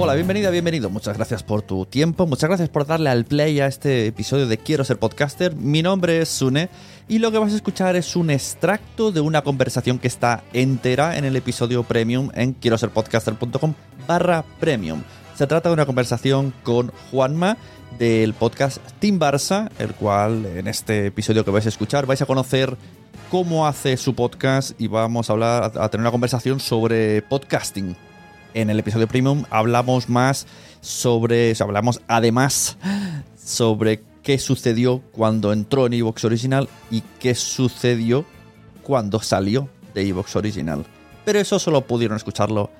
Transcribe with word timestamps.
Hola, 0.00 0.14
bienvenida, 0.14 0.50
bienvenido. 0.50 0.90
Muchas 0.90 1.16
gracias 1.16 1.42
por 1.42 1.62
tu 1.62 1.84
tiempo, 1.84 2.24
muchas 2.24 2.48
gracias 2.48 2.68
por 2.68 2.86
darle 2.86 3.10
al 3.10 3.24
play 3.24 3.58
a 3.58 3.66
este 3.66 4.06
episodio 4.06 4.46
de 4.46 4.56
Quiero 4.56 4.84
ser 4.84 4.96
podcaster. 4.96 5.56
Mi 5.56 5.82
nombre 5.82 6.20
es 6.20 6.28
Sune 6.28 6.68
y 7.08 7.18
lo 7.18 7.32
que 7.32 7.38
vas 7.38 7.52
a 7.52 7.56
escuchar 7.56 7.96
es 7.96 8.14
un 8.14 8.30
extracto 8.30 9.10
de 9.10 9.20
una 9.20 9.42
conversación 9.42 9.98
que 9.98 10.06
está 10.06 10.44
entera 10.52 11.18
en 11.18 11.24
el 11.24 11.34
episodio 11.34 11.82
premium 11.82 12.30
en 12.36 12.52
quiero 12.52 12.78
ser 12.78 12.90
podcaster.com 12.90 13.74
barra 14.06 14.44
premium. 14.60 15.02
Se 15.34 15.48
trata 15.48 15.68
de 15.68 15.72
una 15.72 15.84
conversación 15.84 16.54
con 16.62 16.92
Juanma 17.10 17.56
del 17.98 18.34
podcast 18.34 18.78
Team 19.00 19.18
Barça, 19.18 19.68
el 19.80 19.94
cual 19.94 20.46
en 20.46 20.68
este 20.68 21.06
episodio 21.06 21.44
que 21.44 21.50
vais 21.50 21.66
a 21.66 21.70
escuchar 21.70 22.06
vais 22.06 22.22
a 22.22 22.26
conocer 22.26 22.76
cómo 23.32 23.66
hace 23.66 23.96
su 23.96 24.14
podcast 24.14 24.80
y 24.80 24.86
vamos 24.86 25.28
a 25.28 25.32
hablar 25.32 25.72
a 25.76 25.88
tener 25.88 26.02
una 26.02 26.12
conversación 26.12 26.60
sobre 26.60 27.20
podcasting 27.22 27.96
en 28.60 28.70
el 28.70 28.80
episodio 28.80 29.06
premium 29.06 29.44
hablamos 29.50 30.08
más 30.08 30.46
sobre, 30.80 31.52
o 31.52 31.54
sea, 31.54 31.64
hablamos 31.64 32.00
además 32.08 32.76
sobre 33.36 34.02
qué 34.22 34.38
sucedió 34.38 35.00
cuando 35.12 35.52
entró 35.52 35.86
en 35.86 35.92
Evox 35.92 36.24
Original 36.24 36.68
y 36.90 37.02
qué 37.20 37.36
sucedió 37.36 38.24
cuando 38.82 39.20
salió 39.20 39.68
de 39.94 40.08
Evox 40.08 40.34
Original. 40.34 40.84
Pero 41.24 41.38
eso 41.38 41.58
solo 41.58 41.82
pudieron 41.82 42.16
escucharlo 42.16 42.70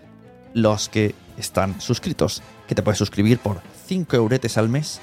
los 0.53 0.89
que 0.89 1.15
están 1.37 1.81
suscritos, 1.81 2.43
que 2.67 2.75
te 2.75 2.83
puedes 2.83 2.99
suscribir 2.99 3.39
por 3.39 3.61
5 3.87 4.17
euretes 4.17 4.59
al 4.59 4.69
mes. 4.69 5.01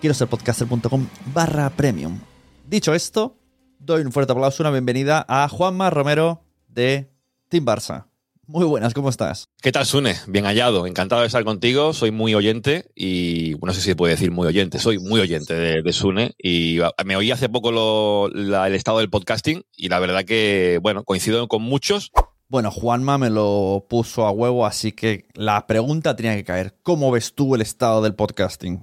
Quiero 0.00 0.14
ser 0.14 0.28
podcaster.com 0.28 1.08
barra 1.32 1.70
premium. 1.70 2.20
Dicho 2.68 2.94
esto, 2.94 3.36
doy 3.80 4.02
un 4.02 4.12
fuerte 4.12 4.32
aplauso, 4.32 4.62
una 4.62 4.70
bienvenida 4.70 5.24
a 5.28 5.48
Juanma 5.48 5.90
Romero 5.90 6.44
de 6.68 7.10
Team 7.48 7.64
Barça. 7.64 8.13
Muy 8.46 8.66
buenas, 8.66 8.92
¿cómo 8.92 9.08
estás? 9.08 9.48
¿Qué 9.62 9.72
tal, 9.72 9.86
Sune? 9.86 10.16
Bien 10.26 10.44
hallado, 10.44 10.86
encantado 10.86 11.22
de 11.22 11.28
estar 11.28 11.44
contigo. 11.44 11.94
Soy 11.94 12.10
muy 12.10 12.34
oyente 12.34 12.90
y 12.94 13.54
no 13.62 13.72
sé 13.72 13.80
si 13.80 13.86
se 13.86 13.96
puede 13.96 14.14
decir 14.14 14.30
muy 14.30 14.46
oyente, 14.46 14.78
soy 14.78 14.98
muy 14.98 15.20
oyente 15.20 15.54
de, 15.54 15.92
Sune 15.92 16.34
y 16.36 16.78
me 17.06 17.16
oí 17.16 17.30
hace 17.30 17.48
poco 17.48 18.28
el 18.28 18.74
estado 18.74 18.98
del 18.98 19.08
podcasting 19.08 19.64
y 19.74 19.88
la 19.88 19.98
verdad 19.98 20.24
que, 20.24 20.78
bueno, 20.82 21.04
coincido 21.04 21.48
con 21.48 21.62
muchos. 21.62 22.10
Bueno, 22.48 22.70
Juanma 22.70 23.16
me 23.16 23.30
lo 23.30 23.86
puso 23.88 24.26
a 24.26 24.30
huevo, 24.30 24.66
así 24.66 24.92
que 24.92 25.26
la 25.34 25.66
pregunta 25.66 26.14
tenía 26.14 26.36
que 26.36 26.44
caer. 26.44 26.76
¿Cómo 26.82 27.10
ves 27.10 27.34
tú 27.34 27.54
el 27.54 27.62
estado 27.62 28.02
del 28.02 28.14
podcasting? 28.14 28.80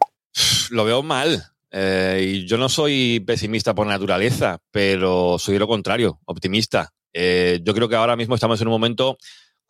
Lo 0.71 0.85
veo 0.85 1.03
mal. 1.03 1.43
Eh, 1.69 2.33
y 2.33 2.47
yo 2.47 2.57
no 2.57 2.67
soy 2.67 3.19
pesimista 3.19 3.75
por 3.75 3.85
naturaleza, 3.85 4.57
pero 4.71 5.37
soy 5.37 5.59
lo 5.59 5.67
contrario, 5.67 6.19
optimista. 6.25 6.93
Eh, 7.13 7.59
yo 7.63 7.73
creo 7.73 7.87
que 7.87 7.95
ahora 7.95 8.15
mismo 8.15 8.35
estamos 8.35 8.59
en 8.61 8.67
un 8.67 8.71
momento 8.71 9.17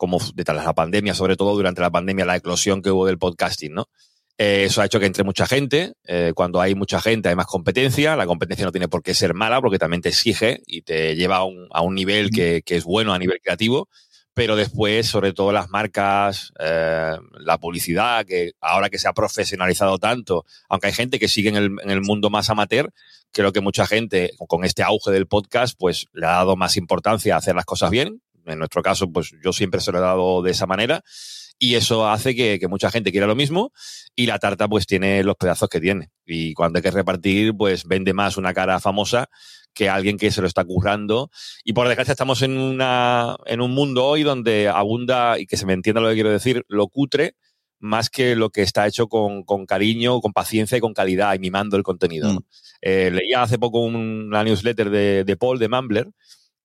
como 0.02 0.18
detrás 0.34 0.58
de 0.58 0.64
la 0.64 0.74
pandemia, 0.74 1.14
sobre 1.14 1.36
todo 1.36 1.54
durante 1.54 1.80
la 1.80 1.92
pandemia, 1.92 2.24
la 2.24 2.34
eclosión 2.34 2.82
que 2.82 2.90
hubo 2.90 3.06
del 3.06 3.18
podcasting, 3.18 3.72
¿no? 3.72 3.86
Eh, 4.36 4.64
eso 4.64 4.82
ha 4.82 4.86
hecho 4.86 4.98
que 4.98 5.06
entre 5.06 5.22
mucha 5.22 5.46
gente. 5.46 5.92
Eh, 6.08 6.32
cuando 6.34 6.60
hay 6.60 6.74
mucha 6.74 7.00
gente 7.00 7.28
hay 7.28 7.36
más 7.36 7.46
competencia. 7.46 8.16
La 8.16 8.26
competencia 8.26 8.66
no 8.66 8.72
tiene 8.72 8.88
por 8.88 9.04
qué 9.04 9.14
ser 9.14 9.32
mala 9.32 9.60
porque 9.60 9.78
también 9.78 10.02
te 10.02 10.08
exige 10.08 10.60
y 10.66 10.82
te 10.82 11.14
lleva 11.14 11.36
a 11.36 11.44
un, 11.44 11.68
a 11.70 11.82
un 11.82 11.94
nivel 11.94 12.30
que, 12.30 12.62
que, 12.66 12.74
es 12.74 12.82
bueno 12.82 13.14
a 13.14 13.18
nivel 13.20 13.38
creativo. 13.40 13.88
Pero 14.34 14.56
después, 14.56 15.06
sobre 15.06 15.32
todo 15.34 15.52
las 15.52 15.70
marcas, 15.70 16.52
eh, 16.58 17.16
la 17.38 17.58
publicidad, 17.58 18.26
que 18.26 18.54
ahora 18.60 18.90
que 18.90 18.98
se 18.98 19.06
ha 19.06 19.12
profesionalizado 19.12 19.98
tanto, 19.98 20.44
aunque 20.68 20.88
hay 20.88 20.94
gente 20.94 21.20
que 21.20 21.28
sigue 21.28 21.50
en 21.50 21.56
el, 21.56 21.70
en 21.80 21.90
el 21.90 22.00
mundo 22.00 22.28
más 22.28 22.50
amateur, 22.50 22.92
creo 23.30 23.52
que 23.52 23.60
mucha 23.60 23.86
gente 23.86 24.32
con 24.48 24.64
este 24.64 24.82
auge 24.82 25.12
del 25.12 25.28
podcast, 25.28 25.76
pues 25.78 26.06
le 26.12 26.26
ha 26.26 26.30
dado 26.30 26.56
más 26.56 26.76
importancia 26.76 27.36
a 27.36 27.38
hacer 27.38 27.54
las 27.54 27.66
cosas 27.66 27.90
bien, 27.90 28.20
en 28.46 28.58
nuestro 28.58 28.82
caso, 28.82 29.10
pues 29.10 29.32
yo 29.42 29.52
siempre 29.52 29.80
se 29.80 29.92
lo 29.92 29.98
he 29.98 30.02
dado 30.02 30.42
de 30.42 30.50
esa 30.50 30.66
manera 30.66 31.02
y 31.62 31.76
eso 31.76 32.08
hace 32.08 32.34
que, 32.34 32.58
mucha 32.68 32.90
gente 32.90 33.12
quiera 33.12 33.28
lo 33.28 33.36
mismo 33.36 33.72
y 34.16 34.26
la 34.26 34.40
tarta 34.40 34.66
pues 34.66 34.84
tiene 34.84 35.22
los 35.22 35.36
pedazos 35.36 35.68
que 35.68 35.80
tiene. 35.80 36.10
Y 36.26 36.54
cuando 36.54 36.78
hay 36.78 36.82
que 36.82 36.90
repartir, 36.90 37.54
pues 37.56 37.84
vende 37.84 38.12
más 38.12 38.36
una 38.36 38.52
cara 38.52 38.80
famosa 38.80 39.28
que 39.72 39.88
alguien 39.88 40.18
que 40.18 40.32
se 40.32 40.40
lo 40.40 40.48
está 40.48 40.64
currando. 40.64 41.30
Y 41.62 41.72
por 41.72 41.86
desgracia 41.86 42.12
estamos 42.12 42.42
en, 42.42 42.58
una, 42.58 43.36
en 43.46 43.60
un 43.60 43.70
mundo 43.70 44.04
hoy 44.04 44.24
donde 44.24 44.68
abunda, 44.68 45.38
y 45.38 45.46
que 45.46 45.56
se 45.56 45.64
me 45.64 45.72
entienda 45.72 46.00
lo 46.00 46.08
que 46.08 46.14
quiero 46.14 46.30
decir, 46.30 46.64
lo 46.66 46.88
cutre 46.88 47.36
más 47.78 48.10
que 48.10 48.34
lo 48.34 48.50
que 48.50 48.62
está 48.62 48.86
hecho 48.88 49.06
con, 49.06 49.44
cariño, 49.66 50.20
con 50.20 50.32
paciencia 50.32 50.78
y 50.78 50.80
con 50.80 50.94
calidad 50.94 51.32
y 51.34 51.38
mimando 51.38 51.76
el 51.76 51.84
contenido. 51.84 52.32
Mm. 52.32 52.38
Eh, 52.80 53.10
leía 53.12 53.42
hace 53.42 53.60
poco 53.60 53.80
una 53.82 54.42
newsletter 54.42 54.90
de, 54.90 55.22
de 55.22 55.36
Paul 55.36 55.60
de 55.60 55.68
Mumbler 55.68 56.08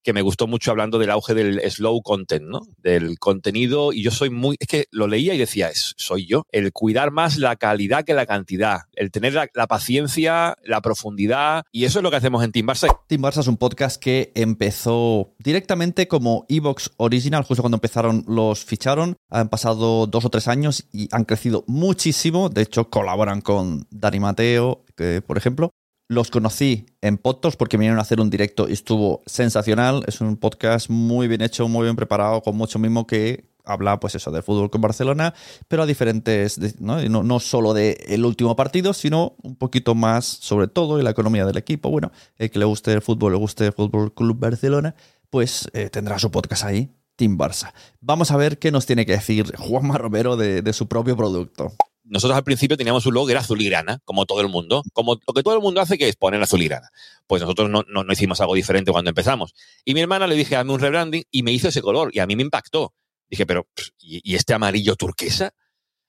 que 0.08 0.14
me 0.14 0.22
gustó 0.22 0.48
mucho 0.48 0.72
hablando 0.72 1.00
del 1.00 1.12
auge 1.12 1.34
del 1.34 1.60
slow 1.70 2.02
content, 2.02 2.46
¿no? 2.46 2.62
Del 2.78 3.20
contenido. 3.20 3.92
Y 3.92 4.04
yo 4.04 4.12
soy 4.12 4.30
muy. 4.30 4.56
Es 4.58 4.66
que 4.70 4.86
lo 4.90 5.06
leía 5.06 5.34
y 5.34 5.38
decía, 5.38 5.70
soy 5.74 6.26
yo. 6.26 6.46
El 6.54 6.72
cuidar 6.72 7.12
más 7.12 7.38
la 7.38 7.58
calidad 7.58 8.06
que 8.06 8.14
la 8.14 8.26
cantidad. 8.26 8.84
El 8.94 9.12
tener 9.12 9.34
la, 9.34 9.68
paciencia, 9.68 10.56
la 10.64 10.80
profundidad. 10.80 11.66
Y 11.74 11.84
eso 11.84 12.00
es 12.00 12.04
lo 12.04 12.10
que 12.10 12.16
hacemos 12.16 12.42
en 12.46 12.54
Team 12.54 12.68
Barça. 12.68 12.88
Team 13.08 13.22
Barça 13.22 13.42
es 13.42 13.48
un 13.48 13.58
podcast 13.58 14.02
que 14.02 14.32
empezó 14.34 15.34
directamente 15.40 16.08
como 16.08 16.46
Evox 16.48 16.92
Original, 16.96 17.44
justo 17.44 17.62
cuando 17.62 17.76
empezaron 17.76 18.24
los 18.30 18.64
ficharon. 18.64 19.18
Han 19.30 19.50
pasado 19.50 20.08
dos 20.08 20.24
o 20.24 20.30
tres 20.30 20.48
años 20.48 20.88
y 20.94 21.10
han 21.12 21.26
crecido 21.26 21.66
muchísimo. 21.68 22.48
De 22.48 22.62
hecho, 22.62 22.90
colaboran 22.90 23.42
con 23.42 23.86
Dani 23.92 24.22
Mateo, 24.22 24.86
que, 24.96 25.22
por 25.22 25.38
ejemplo. 25.38 25.74
Los 26.10 26.32
conocí 26.32 26.86
en 27.02 27.18
Podtos 27.18 27.58
porque 27.58 27.76
vinieron 27.76 28.00
a 28.00 28.04
hacer 28.04 28.22
un 28.22 28.30
directo 28.30 28.70
y 28.70 28.74
estuvo 28.74 29.24
sensacional. 29.26 30.06
Es 30.08 30.22
un 30.22 30.38
podcast 30.38 30.90
muy 30.90 31.28
bien 31.28 31.42
hecho, 31.42 31.68
muy 31.68 31.84
bien 31.84 31.98
preparado, 31.98 32.42
con 32.42 32.56
mucho 32.56 32.80
mismo 32.80 33.06
que 33.06 33.50
habla, 33.66 34.00
pues 34.00 34.16
eso, 34.16 34.32
del 34.32 34.42
fútbol 34.42 34.70
con 34.70 34.80
Barcelona, 34.80 35.34
pero 35.68 35.84
a 35.84 35.86
diferentes, 35.86 36.80
¿no? 36.80 37.02
no, 37.10 37.24
no 37.24 37.40
solo 37.42 37.74
del 37.74 38.24
último 38.24 38.56
partido, 38.56 38.94
sino 38.94 39.36
un 39.44 39.58
poquito 39.58 39.96
más 39.96 40.26
sobre 40.26 40.70
todo 40.70 40.98
y 40.98 41.04
la 41.04 41.10
economía 41.10 41.46
del 41.46 41.58
equipo. 41.58 41.90
Bueno, 41.90 42.14
el 42.38 42.50
que 42.50 42.60
le 42.60 42.66
guste 42.66 42.94
el 42.94 43.02
fútbol, 43.02 43.34
le 43.34 43.38
guste 43.38 43.66
el 43.66 43.74
Fútbol 43.74 44.14
Club 44.14 44.40
Barcelona, 44.40 44.96
pues 45.30 45.70
eh, 45.74 45.90
tendrá 45.90 46.18
su 46.20 46.32
podcast 46.32 46.64
ahí, 46.64 46.90
Team 47.18 47.38
Barça. 47.38 47.74
Vamos 48.00 48.32
a 48.32 48.38
ver 48.38 48.60
qué 48.60 48.72
nos 48.72 48.86
tiene 48.86 49.06
que 49.06 49.12
decir 49.12 49.54
Juanma 49.58 49.98
Romero 49.98 50.38
de 50.38 50.72
su 50.72 50.88
propio 50.88 51.18
producto 51.18 51.74
nosotros 52.10 52.38
al 52.38 52.44
principio 52.44 52.78
teníamos 52.78 53.06
un 53.06 53.14
logo 53.14 53.28
que 53.28 53.34
era 53.34 53.42
azul 53.42 53.62
y 53.62 53.70
grana, 53.70 54.00
como 54.06 54.26
todo 54.26 54.42
el 54.42 54.48
mundo, 54.48 54.84
como 54.94 55.20
lo 55.26 55.34
que 55.34 55.44
todo 55.44 55.56
el 55.56 55.62
mundo 55.62 55.82
hace 55.82 55.98
que 55.98 56.08
es 56.08 56.16
poner 56.16 56.42
azul 56.42 56.62
y 56.62 56.68
grana. 56.68 56.90
Pues 57.28 57.42
nosotros 57.42 57.70
no, 57.70 57.84
no, 57.88 58.12
hicimos 58.12 58.42
algo 58.42 58.56
diferente 58.56 58.92
cuando 58.92 59.10
empezamos. 59.10 59.54
Y 59.86 59.94
mi 59.94 60.02
hermana 60.02 60.28
le 60.28 60.36
dije, 60.36 60.56
dame 60.56 60.74
un 60.74 60.80
rebranding 60.80 61.24
y 61.32 61.44
me 61.44 61.52
hizo 61.52 61.68
ese 61.68 61.82
color 61.82 62.10
y 62.14 62.20
a 62.20 62.28
mí 62.28 62.36
me 62.36 62.44
impactó. 62.44 62.94
Dije, 63.30 63.46
pero, 63.46 63.68
¿y, 64.00 64.36
este 64.36 64.54
amarillo 64.54 64.96
turquesa? 64.96 65.52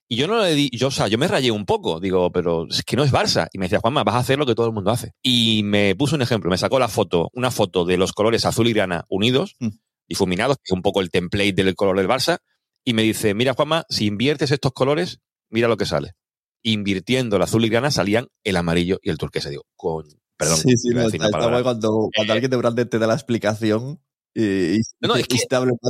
Y 0.09 0.17
yo 0.17 0.27
no 0.27 0.43
le 0.43 0.55
di, 0.55 0.71
yo, 0.73 0.89
o 0.89 0.91
sea, 0.91 1.09
yo 1.09 1.19
me 1.19 1.29
rayé 1.29 1.51
un 1.51 1.67
poco, 1.67 2.01
digo, 2.01 2.33
pero 2.33 2.67
es 2.71 2.83
que 2.83 2.97
no 2.97 3.05
es 3.05 3.13
Barça. 3.13 3.49
Y 3.53 3.59
me 3.59 3.67
decía, 3.67 3.81
Juanma, 3.81 4.05
vas 4.05 4.15
a 4.15 4.19
hacer 4.19 4.39
lo 4.39 4.47
que 4.47 4.55
todo 4.55 4.67
el 4.67 4.73
mundo 4.73 4.91
hace. 4.91 5.13
Y 5.23 5.63
me 5.65 5.95
puso 5.97 6.17
un 6.17 6.23
ejemplo, 6.23 6.51
me 6.51 6.59
sacó 6.59 6.79
la 6.79 6.89
foto, 6.89 7.29
una 7.35 7.51
foto 7.51 7.85
de 7.85 7.97
los 7.97 8.13
colores 8.13 8.45
azul 8.45 8.69
y 8.69 8.73
grana 8.73 9.05
unidos, 9.09 9.57
mm. 9.59 9.69
difuminados, 10.09 10.57
que 10.57 10.63
es 10.67 10.73
un 10.73 10.83
poco 10.83 11.01
el 11.01 11.11
template 11.11 11.53
del 11.53 11.75
color 11.75 11.99
del 11.99 12.09
Barça, 12.09 12.39
y 12.85 12.95
me 12.95 13.03
dice, 13.03 13.35
mira, 13.35 13.53
Juanma, 13.53 13.85
si 13.91 14.07
inviertes 14.07 14.51
estos 14.51 14.73
colores, 14.73 15.21
mira 15.51 15.69
lo 15.69 15.77
que 15.77 15.87
sale. 15.87 16.15
Invirtiendo 16.63 17.37
el 17.37 17.43
azul 17.43 17.65
y 17.65 17.69
grana 17.69 17.91
salían 17.91 18.29
el 18.45 18.57
amarillo 18.57 18.99
y 19.03 19.11
el 19.11 19.19
turquesa. 19.19 19.49
Digo, 19.49 19.65
con, 19.77 20.07
perdón. 20.37 20.59
Sí, 20.59 20.77
sí, 20.77 20.91
no, 20.91 21.03
está, 21.03 21.63
cuando, 21.63 22.09
cuando 22.15 22.33
alguien 22.33 22.51
de 22.51 22.57
Brande 22.57 22.85
te 22.87 22.99
da 22.99 23.07
la 23.07 23.15
explicación 23.15 24.01
y, 24.35 24.81
no, 25.01 25.17
es 25.17 25.27
que 25.27 25.37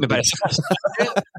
me 0.01 0.09
parece 0.09 0.31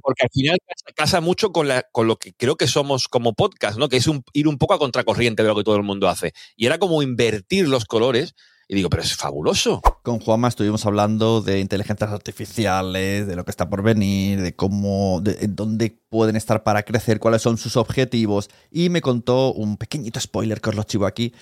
porque 0.03 0.23
al 0.23 0.29
final 0.31 0.57
casa, 0.95 1.21
mucho 1.21 1.51
con, 1.51 1.67
la, 1.67 1.83
con 1.91 2.05
lo 2.05 2.17
que 2.17 2.33
creo 2.33 2.55
que 2.55 2.67
somos 2.67 3.07
como 3.07 3.33
podcast, 3.33 3.79
¿no? 3.79 3.89
Que 3.89 3.97
es 3.97 4.07
un, 4.07 4.23
ir 4.33 4.47
un 4.47 4.59
poco 4.59 4.75
a 4.75 4.79
contracorriente 4.79 5.41
de 5.41 5.49
lo 5.49 5.55
que 5.55 5.63
todo 5.63 5.75
el 5.75 5.83
mundo 5.83 6.07
hace. 6.07 6.33
Y 6.55 6.67
era 6.67 6.77
como 6.77 7.01
invertir 7.01 7.67
los 7.67 7.85
colores 7.85 8.35
y 8.71 8.75
digo, 8.75 8.89
pero 8.91 9.01
es 9.01 9.15
fabuloso. 9.15 9.81
Con 10.03 10.19
Juanma 10.19 10.47
estuvimos 10.47 10.85
hablando 10.85 11.41
de 11.41 11.59
inteligencias 11.59 12.11
artificiales, 12.11 13.25
de 13.25 13.35
lo 13.35 13.43
que 13.43 13.49
está 13.49 13.67
por 13.67 13.81
venir, 13.81 14.41
de 14.41 14.55
cómo, 14.55 15.21
de 15.21 15.47
dónde 15.47 15.99
pueden 16.07 16.35
estar 16.35 16.61
para 16.61 16.83
crecer, 16.83 17.19
cuáles 17.19 17.41
son 17.41 17.57
sus 17.57 17.77
objetivos. 17.77 18.47
Y 18.69 18.89
me 18.89 19.01
contó 19.01 19.53
un 19.53 19.77
pequeñito 19.77 20.19
spoiler 20.19 20.61
que 20.61 20.69
os 20.69 20.75
lo 20.75 20.83
chivo 20.83 21.07
aquí, 21.07 21.33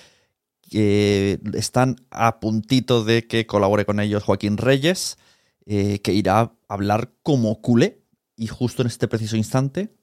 que 0.70 1.38
están 1.52 1.96
a 2.10 2.40
puntito 2.40 3.04
de 3.04 3.26
que 3.26 3.46
colabore 3.46 3.84
con 3.84 4.00
ellos 4.00 4.24
Joaquín 4.24 4.56
Reyes, 4.56 5.18
eh, 5.66 6.00
que 6.00 6.14
irá 6.14 6.40
a 6.40 6.52
hablar 6.66 7.12
como 7.22 7.60
culé. 7.60 8.06
Y 8.36 8.46
justo 8.46 8.80
en 8.80 8.88
este 8.88 9.06
preciso 9.06 9.36
instante 9.36 9.94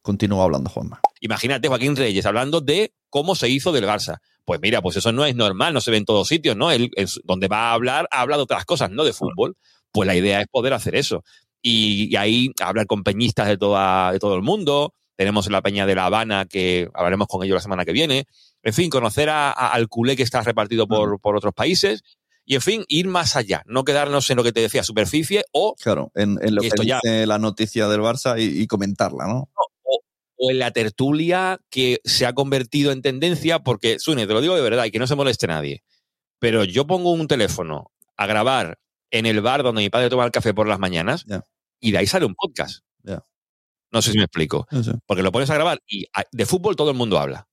continúa 0.00 0.44
hablando 0.44 0.70
Juanma. 0.70 1.00
Imagínate 1.20 1.66
Joaquín 1.66 1.96
Reyes 1.96 2.24
hablando 2.24 2.60
de 2.60 2.94
cómo 3.10 3.34
se 3.34 3.48
hizo 3.48 3.72
del 3.72 3.84
Barça. 3.84 4.20
Pues 4.44 4.60
mira, 4.60 4.82
pues 4.82 4.96
eso 4.96 5.12
no 5.12 5.24
es 5.24 5.36
normal, 5.36 5.72
no 5.72 5.80
se 5.80 5.90
ve 5.90 5.96
en 5.96 6.04
todos 6.04 6.28
sitios, 6.28 6.56
¿no? 6.56 6.70
Él, 6.70 6.90
donde 7.24 7.48
va 7.48 7.70
a 7.70 7.72
hablar, 7.74 8.08
habla 8.10 8.36
de 8.36 8.42
otras 8.42 8.64
cosas, 8.64 8.90
no 8.90 9.04
de 9.04 9.12
fútbol. 9.12 9.56
Pues 9.92 10.06
la 10.06 10.16
idea 10.16 10.40
es 10.40 10.48
poder 10.48 10.72
hacer 10.72 10.94
eso. 10.94 11.22
Y, 11.60 12.16
ahí 12.16 12.50
hablar 12.60 12.86
con 12.86 13.04
peñistas 13.04 13.46
de, 13.46 13.56
toda, 13.56 14.12
de 14.12 14.18
todo 14.18 14.34
el 14.34 14.42
mundo. 14.42 14.94
Tenemos 15.16 15.48
la 15.50 15.62
Peña 15.62 15.86
de 15.86 15.94
La 15.94 16.06
Habana, 16.06 16.46
que 16.46 16.88
hablaremos 16.94 17.28
con 17.28 17.44
ellos 17.44 17.54
la 17.54 17.60
semana 17.60 17.84
que 17.84 17.92
viene. 17.92 18.24
En 18.62 18.72
fin, 18.72 18.90
conocer 18.90 19.28
al 19.30 19.88
culé 19.88 20.16
que 20.16 20.22
está 20.22 20.40
repartido 20.40 20.88
por, 20.88 21.20
por 21.20 21.36
otros 21.36 21.52
países 21.54 22.02
y 22.44 22.54
en 22.56 22.60
fin, 22.60 22.84
ir 22.88 23.06
más 23.06 23.36
allá, 23.36 23.62
no 23.66 23.84
quedarnos 23.84 24.28
en 24.30 24.36
lo 24.36 24.42
que 24.42 24.52
te 24.52 24.60
decía, 24.60 24.82
superficie 24.82 25.44
o... 25.52 25.76
Claro, 25.80 26.10
en, 26.14 26.34
lo 26.54 26.60
que 26.60 26.70
dice 26.80 27.26
la 27.26 27.38
noticia 27.38 27.88
del 27.88 28.00
Barça 28.00 28.34
y, 28.38 28.66
comentarla, 28.66 29.26
¿no? 29.26 29.48
O 30.44 30.50
en 30.50 30.58
la 30.58 30.72
tertulia 30.72 31.60
que 31.70 32.00
se 32.02 32.26
ha 32.26 32.32
convertido 32.32 32.90
en 32.90 33.00
tendencia, 33.00 33.60
porque, 33.60 34.00
Sune, 34.00 34.26
te 34.26 34.32
lo 34.32 34.40
digo 34.40 34.56
de 34.56 34.60
verdad 34.60 34.84
y 34.86 34.90
que 34.90 34.98
no 34.98 35.06
se 35.06 35.14
moleste 35.14 35.46
nadie, 35.46 35.84
pero 36.40 36.64
yo 36.64 36.84
pongo 36.84 37.12
un 37.12 37.28
teléfono 37.28 37.92
a 38.16 38.26
grabar 38.26 38.76
en 39.12 39.26
el 39.26 39.40
bar 39.40 39.62
donde 39.62 39.82
mi 39.82 39.88
padre 39.88 40.10
toma 40.10 40.24
el 40.24 40.32
café 40.32 40.52
por 40.52 40.66
las 40.66 40.80
mañanas 40.80 41.24
y 41.78 41.92
de 41.92 41.98
ahí 41.98 42.08
sale 42.08 42.24
un 42.26 42.34
podcast. 42.34 42.82
No 43.92 44.02
sé 44.02 44.10
si 44.10 44.18
me 44.18 44.24
explico. 44.24 44.66
Porque 45.06 45.22
lo 45.22 45.30
pones 45.30 45.48
a 45.50 45.54
grabar 45.54 45.80
y 45.86 46.06
de 46.32 46.46
fútbol 46.46 46.74
todo 46.74 46.90
el 46.90 46.96
mundo 46.96 47.20
habla. 47.20 47.46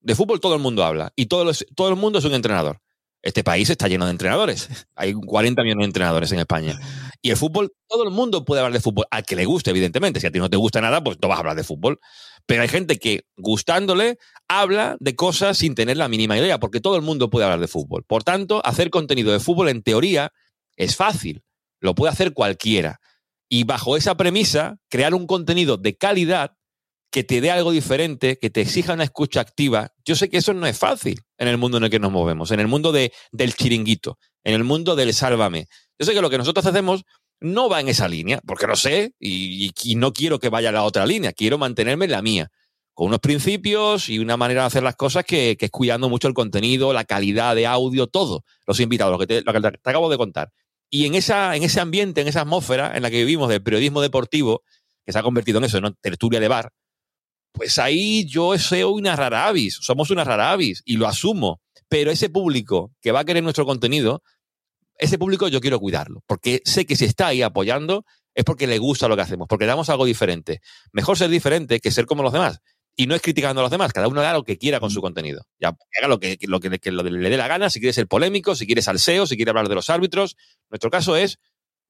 De 0.00 0.16
fútbol 0.16 0.40
todo 0.40 0.54
el 0.54 0.60
mundo 0.60 0.82
habla 0.84 1.12
y 1.14 1.26
todo, 1.26 1.52
todo 1.76 1.88
el 1.88 1.96
mundo 1.96 2.18
es 2.18 2.24
un 2.24 2.34
entrenador. 2.34 2.80
Este 3.22 3.44
país 3.44 3.70
está 3.70 3.86
lleno 3.86 4.06
de 4.06 4.12
entrenadores. 4.12 4.68
Hay 4.96 5.12
40 5.12 5.62
millones 5.62 5.82
de 5.82 5.86
entrenadores 5.86 6.32
en 6.32 6.40
España. 6.40 6.80
Y 7.20 7.30
el 7.30 7.36
fútbol, 7.36 7.72
todo 7.88 8.04
el 8.04 8.10
mundo 8.10 8.44
puede 8.44 8.60
hablar 8.60 8.72
de 8.72 8.80
fútbol, 8.80 9.06
al 9.10 9.24
que 9.24 9.34
le 9.34 9.44
guste, 9.44 9.70
evidentemente. 9.70 10.20
Si 10.20 10.26
a 10.26 10.30
ti 10.30 10.38
no 10.38 10.48
te 10.48 10.56
gusta 10.56 10.80
nada, 10.80 11.02
pues 11.02 11.18
no 11.20 11.28
vas 11.28 11.36
a 11.36 11.40
hablar 11.40 11.56
de 11.56 11.64
fútbol. 11.64 11.98
Pero 12.46 12.62
hay 12.62 12.68
gente 12.68 12.98
que, 12.98 13.24
gustándole, 13.36 14.18
habla 14.46 14.96
de 15.00 15.16
cosas 15.16 15.58
sin 15.58 15.74
tener 15.74 15.96
la 15.96 16.08
mínima 16.08 16.38
idea, 16.38 16.58
porque 16.60 16.80
todo 16.80 16.96
el 16.96 17.02
mundo 17.02 17.28
puede 17.28 17.44
hablar 17.44 17.60
de 17.60 17.68
fútbol. 17.68 18.04
Por 18.04 18.22
tanto, 18.22 18.64
hacer 18.64 18.90
contenido 18.90 19.32
de 19.32 19.40
fútbol, 19.40 19.68
en 19.68 19.82
teoría, 19.82 20.32
es 20.76 20.96
fácil. 20.96 21.42
Lo 21.80 21.94
puede 21.94 22.12
hacer 22.12 22.32
cualquiera. 22.32 23.00
Y 23.48 23.64
bajo 23.64 23.96
esa 23.96 24.16
premisa, 24.16 24.76
crear 24.88 25.14
un 25.14 25.26
contenido 25.26 25.76
de 25.76 25.96
calidad 25.96 26.52
que 27.10 27.24
te 27.24 27.40
dé 27.40 27.50
algo 27.50 27.70
diferente, 27.70 28.38
que 28.38 28.50
te 28.50 28.60
exija 28.60 28.92
una 28.92 29.04
escucha 29.04 29.40
activa. 29.40 29.92
Yo 30.04 30.14
sé 30.14 30.28
que 30.28 30.38
eso 30.38 30.52
no 30.52 30.66
es 30.66 30.78
fácil 30.78 31.22
en 31.38 31.48
el 31.48 31.56
mundo 31.56 31.78
en 31.78 31.84
el 31.84 31.90
que 31.90 31.98
nos 31.98 32.12
movemos, 32.12 32.50
en 32.50 32.60
el 32.60 32.68
mundo 32.68 32.92
de, 32.92 33.12
del 33.32 33.54
chiringuito, 33.54 34.18
en 34.44 34.54
el 34.54 34.64
mundo 34.64 34.94
del 34.94 35.14
sálvame. 35.14 35.68
Yo 35.98 36.06
sé 36.06 36.14
que 36.14 36.20
lo 36.20 36.30
que 36.30 36.38
nosotros 36.38 36.64
hacemos 36.64 37.04
no 37.40 37.68
va 37.68 37.80
en 37.80 37.88
esa 37.88 38.08
línea, 38.08 38.40
porque 38.46 38.66
lo 38.66 38.76
sé 38.76 39.14
y, 39.18 39.72
no 39.96 40.12
quiero 40.12 40.38
que 40.38 40.48
vaya 40.48 40.70
a 40.70 40.72
la 40.72 40.84
otra 40.84 41.06
línea, 41.06 41.32
quiero 41.32 41.58
mantenerme 41.58 42.06
en 42.06 42.10
la 42.10 42.22
mía, 42.22 42.50
con 42.94 43.08
unos 43.08 43.20
principios 43.20 44.08
y 44.08 44.18
una 44.18 44.36
manera 44.36 44.62
de 44.62 44.66
hacer 44.68 44.82
las 44.82 44.96
cosas 44.96 45.24
que, 45.24 45.56
es 45.58 45.70
cuidando 45.70 46.08
mucho 46.08 46.28
el 46.28 46.34
contenido, 46.34 46.92
la 46.92 47.04
calidad 47.04 47.54
de 47.54 47.66
audio, 47.66 48.06
todo, 48.06 48.44
los 48.66 48.80
invitados, 48.80 49.12
lo 49.12 49.18
que 49.18 49.26
te, 49.26 49.42
lo 49.42 49.52
que 49.52 49.58
acabo 49.84 50.10
de 50.10 50.18
contar. 50.18 50.52
Y 50.90 51.04
en, 51.04 51.14
ese 51.14 51.80
ambiente, 51.80 52.22
en 52.22 52.28
esa 52.28 52.42
atmósfera 52.42 52.96
en 52.96 53.02
la 53.02 53.10
que 53.10 53.18
vivimos 53.18 53.48
del 53.48 53.62
periodismo 53.62 54.00
deportivo, 54.00 54.62
que 55.04 55.12
se 55.12 55.18
ha 55.18 55.22
convertido 55.22 55.58
en 55.58 55.64
eso, 55.64 55.78
en 55.78 55.84
una 55.84 55.94
tertulia 56.00 56.40
de 56.40 56.48
bar, 56.48 56.72
pues 57.52 57.78
ahí 57.78 58.24
yo 58.26 58.56
soy 58.58 58.82
una 58.84 59.16
rara 59.16 59.48
avis, 59.48 59.78
somos 59.80 60.10
una 60.10 60.24
rara 60.24 60.52
avis 60.52 60.82
y 60.84 60.96
lo 60.96 61.06
asumo. 61.06 61.60
Pero 61.88 62.10
ese 62.10 62.28
público 62.28 62.92
que 63.00 63.12
va 63.12 63.20
a 63.20 63.24
querer 63.24 63.42
nuestro 63.42 63.64
contenido, 63.64 64.22
ese 64.98 65.18
público 65.18 65.48
yo 65.48 65.60
quiero 65.60 65.80
cuidarlo, 65.80 66.22
porque 66.26 66.60
sé 66.64 66.86
que 66.86 66.96
si 66.96 67.04
está 67.04 67.28
ahí 67.28 67.42
apoyando 67.42 68.04
es 68.34 68.44
porque 68.44 68.66
le 68.66 68.78
gusta 68.78 69.08
lo 69.08 69.16
que 69.16 69.22
hacemos, 69.22 69.48
porque 69.48 69.66
damos 69.66 69.88
algo 69.88 70.04
diferente. 70.04 70.60
Mejor 70.92 71.16
ser 71.16 71.30
diferente 71.30 71.80
que 71.80 71.90
ser 71.90 72.06
como 72.06 72.22
los 72.22 72.32
demás. 72.32 72.60
Y 72.94 73.06
no 73.06 73.14
es 73.14 73.22
criticando 73.22 73.60
a 73.60 73.62
los 73.62 73.70
demás, 73.70 73.92
cada 73.92 74.08
uno 74.08 74.20
haga 74.20 74.32
lo 74.32 74.44
que 74.44 74.58
quiera 74.58 74.80
con 74.80 74.90
su 74.90 75.00
contenido. 75.00 75.42
Ya 75.60 75.68
haga 75.68 76.08
lo 76.08 76.18
que, 76.18 76.36
lo 76.42 76.60
que, 76.60 76.68
le 76.70 77.30
dé 77.30 77.36
la 77.36 77.48
gana, 77.48 77.70
si 77.70 77.78
quiere 77.78 77.92
ser 77.92 78.08
polémico, 78.08 78.56
si 78.56 78.66
quiere 78.66 78.82
salseo, 78.82 79.26
si 79.26 79.36
quiere 79.36 79.50
hablar 79.50 79.68
de 79.68 79.76
los 79.76 79.88
árbitros. 79.88 80.36
Nuestro 80.68 80.90
caso 80.90 81.16
es 81.16 81.38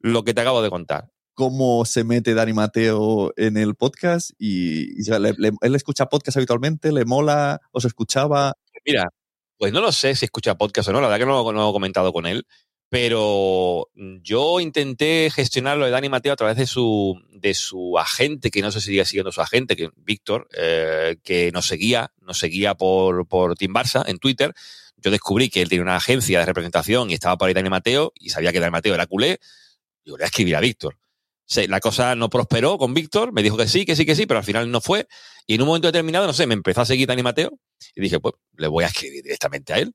lo 0.01 0.23
que 0.23 0.35
te 0.35 0.43
acabo 0.43 0.63
de 0.63 0.71
contar 0.71 1.11
cómo 1.39 1.85
se 1.85 2.03
mete 2.03 2.35
Dani 2.35 2.53
Mateo 2.53 3.33
en 3.37 3.57
el 3.57 3.77
podcast 3.77 4.33
y, 4.41 5.09
él 5.09 5.75
escucha 5.77 6.07
podcast 6.07 6.37
habitualmente, 6.37 6.91
le 6.91 7.05
mola, 7.05 7.61
os 7.71 7.85
escuchaba. 7.85 8.55
Mira, 8.85 9.09
pues 9.57 9.73
no 9.73 9.81
lo 9.81 9.93
sé 9.93 10.17
si 10.17 10.25
escucha 10.25 10.57
podcast 10.57 10.89
o 10.89 10.93
no, 10.93 11.01
la 11.01 11.07
verdad 11.07 11.25
que 11.25 11.31
no, 11.31 11.53
no 11.53 11.71
he 11.71 11.73
comentado 11.73 12.13
con 12.13 12.27
él, 12.27 12.45
pero 12.89 13.89
yo 13.95 14.61
intenté 14.61 15.31
gestionarlo 15.31 15.85
de 15.85 15.91
Dani 15.91 16.09
Mateo 16.09 16.33
a 16.33 16.37
través 16.37 16.57
de 16.57 16.67
su, 16.67 17.21
de 17.31 17.55
su 17.55 17.99
agente, 17.99 18.51
que 18.51 18.63
no 18.63 18.71
sé 18.71 18.81
si 18.81 18.87
sigue 18.89 19.05
siguiendo 19.05 19.33
su 19.33 19.41
agente, 19.41 19.77
que 19.77 19.91
Víctor, 19.97 20.49
eh, 20.57 21.17
que 21.23 21.53
nos 21.53 21.67
seguía, 21.67 22.13
nos 22.21 22.39
seguía 22.39 22.75
por, 22.75 23.27
por 23.29 23.57
Team 23.57 23.75
Barça 23.75 24.05
en 24.07 24.19
Twitter. 24.19 24.55
Yo 24.97 25.11
descubrí 25.11 25.51
que 25.51 25.63
él 25.63 25.69
tenía 25.69 25.83
una 25.83 25.97
agencia 25.97 26.41
de 26.41 26.47
representación 26.47 27.11
y 27.11 27.15
estaba 27.15 27.37
por 27.37 27.49
ahí 27.49 27.55
Dani 27.55 27.71
Mateo 27.71 28.13
y 28.15 28.31
sabía 28.31 28.53
que 28.53 28.61
Dani 28.61 28.73
Mateo 28.73 28.95
era 28.95 29.07
culé. 29.07 29.39
Yo 30.05 30.13
le 30.13 30.21
voy 30.21 30.23
a 30.23 30.27
escribir 30.27 30.57
a 30.57 30.61
Víctor 30.61 30.97
la 31.69 31.81
cosa 31.81 32.15
no 32.15 32.29
prosperó 32.29 32.79
con 32.79 32.95
Víctor, 32.95 33.33
me 33.33 33.43
dijo 33.43 33.57
que 33.57 33.69
sí, 33.69 33.87
que 33.87 33.97
sí, 33.97 34.05
que 34.05 34.15
sí, 34.15 34.27
pero 34.27 34.39
al 34.39 34.45
final 34.45 34.71
no 34.71 34.81
fue. 34.81 35.09
Y 35.47 35.55
en 35.55 35.63
un 35.63 35.69
momento 35.69 35.89
determinado, 35.89 36.27
no 36.27 36.33
sé, 36.33 36.47
me 36.47 36.55
empezó 36.55 36.83
a 36.83 36.87
seguir 36.87 37.09
Dani 37.09 37.23
Mateo 37.23 37.59
Y 37.95 38.01
dije, 38.01 38.21
pues 38.21 38.35
le 38.57 38.69
voy 38.69 38.85
a 38.85 38.89
escribir 38.89 39.23
directamente 39.23 39.73
a 39.73 39.79
él. 39.79 39.95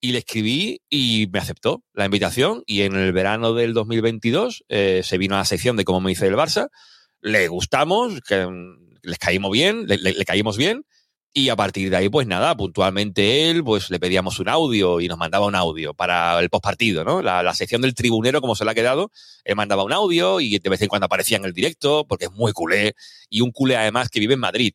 Y 0.00 0.12
le 0.12 0.18
escribí 0.18 0.80
y 0.88 1.28
me 1.32 1.38
aceptó 1.38 1.82
la 1.92 2.04
invitación. 2.04 2.62
Y 2.66 2.82
en 2.82 2.96
el 2.96 3.12
verano 3.12 3.54
del 3.54 3.74
2022 3.74 4.64
eh, 4.68 5.02
se 5.04 5.18
vino 5.18 5.34
a 5.34 5.38
la 5.38 5.44
sección 5.44 5.76
de 5.76 5.84
cómo 5.84 6.00
me 6.00 6.10
dice 6.10 6.26
el 6.26 6.34
Barça. 6.34 6.68
Le 7.20 7.48
gustamos, 7.48 8.20
que, 8.20 8.46
mm, 8.46 8.98
les 9.02 9.18
caímos 9.18 9.50
bien, 9.52 9.86
le, 9.86 9.98
le, 9.98 10.12
le 10.12 10.24
caímos 10.24 10.56
bien. 10.56 10.84
Y 11.36 11.48
a 11.48 11.56
partir 11.56 11.90
de 11.90 11.96
ahí, 11.96 12.08
pues 12.08 12.28
nada, 12.28 12.56
puntualmente 12.56 13.50
él, 13.50 13.64
pues 13.64 13.90
le 13.90 13.98
pedíamos 13.98 14.38
un 14.38 14.48
audio 14.48 15.00
y 15.00 15.08
nos 15.08 15.18
mandaba 15.18 15.46
un 15.46 15.56
audio 15.56 15.92
para 15.92 16.38
el 16.38 16.48
postpartido, 16.48 17.02
¿no? 17.02 17.22
La, 17.22 17.42
la, 17.42 17.54
sección 17.54 17.82
del 17.82 17.92
tribunero, 17.92 18.40
como 18.40 18.54
se 18.54 18.64
le 18.64 18.70
ha 18.70 18.74
quedado, 18.74 19.10
él 19.42 19.56
mandaba 19.56 19.82
un 19.82 19.92
audio 19.92 20.38
y 20.38 20.60
de 20.60 20.70
vez 20.70 20.80
en 20.82 20.86
cuando 20.86 21.06
aparecía 21.06 21.38
en 21.38 21.44
el 21.44 21.52
directo, 21.52 22.06
porque 22.06 22.26
es 22.26 22.30
muy 22.30 22.52
culé, 22.52 22.94
y 23.28 23.40
un 23.40 23.50
culé 23.50 23.76
además 23.76 24.10
que 24.10 24.20
vive 24.20 24.34
en 24.34 24.40
Madrid. 24.40 24.74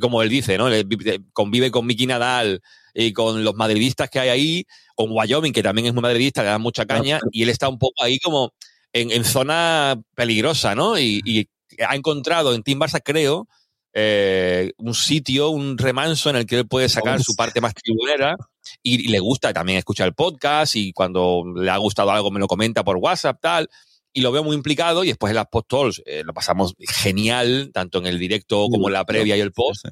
Como 0.00 0.22
él 0.22 0.28
dice, 0.28 0.58
¿no? 0.58 0.68
Él 0.68 0.86
convive 1.32 1.70
con 1.70 1.86
Miki 1.86 2.06
Nadal 2.06 2.60
y 2.94 3.12
con 3.12 3.44
los 3.44 3.54
madridistas 3.54 4.10
que 4.10 4.18
hay 4.18 4.28
ahí, 4.28 4.64
con 4.94 5.10
Wyoming, 5.10 5.52
que 5.52 5.62
también 5.62 5.86
es 5.86 5.94
muy 5.94 6.02
madridista, 6.02 6.42
le 6.42 6.48
da 6.48 6.58
mucha 6.58 6.86
caña, 6.86 7.20
y 7.30 7.42
él 7.42 7.50
está 7.50 7.68
un 7.68 7.78
poco 7.78 8.02
ahí 8.02 8.18
como 8.18 8.52
en, 8.92 9.10
en 9.10 9.24
zona 9.24 10.00
peligrosa, 10.14 10.74
¿no? 10.74 10.98
Y, 10.98 11.20
y 11.24 11.48
ha 11.86 11.94
encontrado 11.94 12.54
en 12.54 12.62
Team 12.62 12.80
Barça, 12.80 13.00
creo, 13.04 13.46
eh, 13.92 14.72
un 14.76 14.94
sitio, 14.94 15.50
un 15.50 15.78
remanso 15.78 16.30
en 16.30 16.36
el 16.36 16.46
que 16.46 16.58
él 16.58 16.68
puede 16.68 16.88
sacar 16.88 17.22
su 17.22 17.34
parte 17.34 17.62
más 17.62 17.72
tribunera 17.72 18.36
y, 18.82 19.06
y, 19.06 19.08
le 19.08 19.20
gusta 19.20 19.54
también 19.54 19.78
escuchar 19.78 20.06
el 20.06 20.14
podcast 20.14 20.76
y 20.76 20.92
cuando 20.92 21.44
le 21.56 21.70
ha 21.70 21.78
gustado 21.78 22.10
algo 22.10 22.30
me 22.30 22.38
lo 22.38 22.46
comenta 22.46 22.84
por 22.84 22.96
WhatsApp, 22.98 23.38
tal. 23.40 23.70
Y 24.16 24.22
lo 24.22 24.32
veo 24.32 24.42
muy 24.42 24.56
implicado 24.56 25.04
y 25.04 25.08
después 25.08 25.30
en 25.30 25.36
las 25.36 25.46
post 25.46 26.00
eh, 26.06 26.22
lo 26.24 26.32
pasamos 26.32 26.74
genial, 26.78 27.70
tanto 27.74 27.98
en 27.98 28.06
el 28.06 28.18
directo 28.18 28.66
como 28.70 28.88
en 28.88 28.94
la 28.94 29.04
previa 29.04 29.36
y 29.36 29.40
el 29.40 29.52
post. 29.52 29.86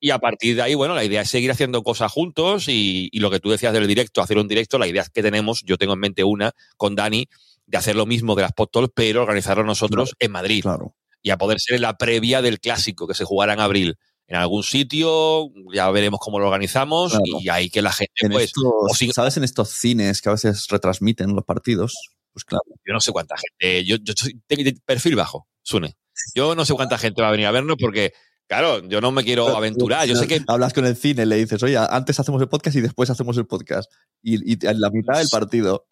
Y 0.00 0.10
a 0.10 0.18
partir 0.18 0.56
de 0.56 0.62
ahí, 0.62 0.74
bueno, 0.74 0.94
la 0.94 1.04
idea 1.04 1.20
es 1.20 1.30
seguir 1.30 1.50
haciendo 1.50 1.82
cosas 1.82 2.10
juntos 2.10 2.68
y, 2.68 3.08
y, 3.12 3.20
lo 3.20 3.30
que 3.30 3.38
tú 3.38 3.50
decías 3.50 3.72
del 3.72 3.86
directo, 3.86 4.22
hacer 4.22 4.38
un 4.38 4.48
directo, 4.48 4.78
la 4.78 4.88
idea 4.88 5.04
que 5.12 5.22
tenemos, 5.22 5.62
yo 5.64 5.76
tengo 5.76 5.92
en 5.92 6.00
mente 6.00 6.24
una 6.24 6.52
con 6.76 6.94
Dani, 6.94 7.28
de 7.66 7.78
hacer 7.78 7.94
lo 7.96 8.06
mismo 8.06 8.34
de 8.34 8.42
las 8.42 8.52
post 8.52 8.74
pero 8.94 9.22
organizarlo 9.22 9.62
nosotros 9.62 10.10
claro, 10.10 10.26
en 10.26 10.32
Madrid. 10.32 10.62
Claro 10.62 10.96
y 11.22 11.30
a 11.30 11.38
poder 11.38 11.60
ser 11.60 11.76
en 11.76 11.82
la 11.82 11.96
previa 11.96 12.42
del 12.42 12.60
clásico 12.60 13.06
que 13.06 13.14
se 13.14 13.24
jugará 13.24 13.52
en 13.54 13.60
abril. 13.60 13.98
En 14.26 14.36
algún 14.36 14.62
sitio, 14.62 15.50
ya 15.74 15.90
veremos 15.90 16.20
cómo 16.20 16.38
lo 16.38 16.46
organizamos 16.46 17.12
claro. 17.12 17.24
y 17.40 17.48
ahí 17.48 17.68
que 17.68 17.82
la 17.82 17.92
gente, 17.92 18.12
en 18.20 18.30
pues. 18.30 18.44
Estos, 18.44 19.14
¿Sabes? 19.14 19.36
En 19.36 19.44
estos 19.44 19.70
cines 19.70 20.22
que 20.22 20.28
a 20.28 20.32
veces 20.32 20.68
retransmiten 20.68 21.34
los 21.34 21.44
partidos, 21.44 21.94
pues 22.32 22.44
claro. 22.44 22.64
Yo 22.84 22.92
no 22.92 23.00
sé 23.00 23.12
cuánta 23.12 23.36
gente. 23.36 23.84
Yo, 23.84 23.96
yo 23.96 24.14
tengo 24.46 24.70
perfil 24.84 25.16
bajo, 25.16 25.48
Sune. 25.62 25.96
Yo 26.34 26.54
no 26.54 26.64
sé 26.64 26.74
cuánta 26.74 26.98
gente 26.98 27.22
va 27.22 27.28
a 27.28 27.32
venir 27.32 27.46
a 27.46 27.50
vernos 27.50 27.76
porque 27.78 28.12
Claro, 28.50 28.82
yo 28.88 29.00
no 29.00 29.12
me 29.12 29.22
quiero 29.22 29.56
aventurar. 29.56 30.08
Yo 30.08 30.16
sé 30.16 30.26
que. 30.26 30.40
Hablas 30.48 30.72
con 30.72 30.84
el 30.84 30.96
cine, 30.96 31.24
le 31.24 31.36
dices, 31.36 31.62
oye, 31.62 31.78
antes 31.78 32.18
hacemos 32.18 32.42
el 32.42 32.48
podcast 32.48 32.76
y 32.76 32.80
después 32.80 33.08
hacemos 33.08 33.36
el 33.36 33.46
podcast. 33.46 33.88
Y, 34.24 34.54
y 34.54 34.66
en 34.66 34.80
la 34.80 34.90
mitad 34.90 35.18
del 35.18 35.28
partido. 35.28 35.86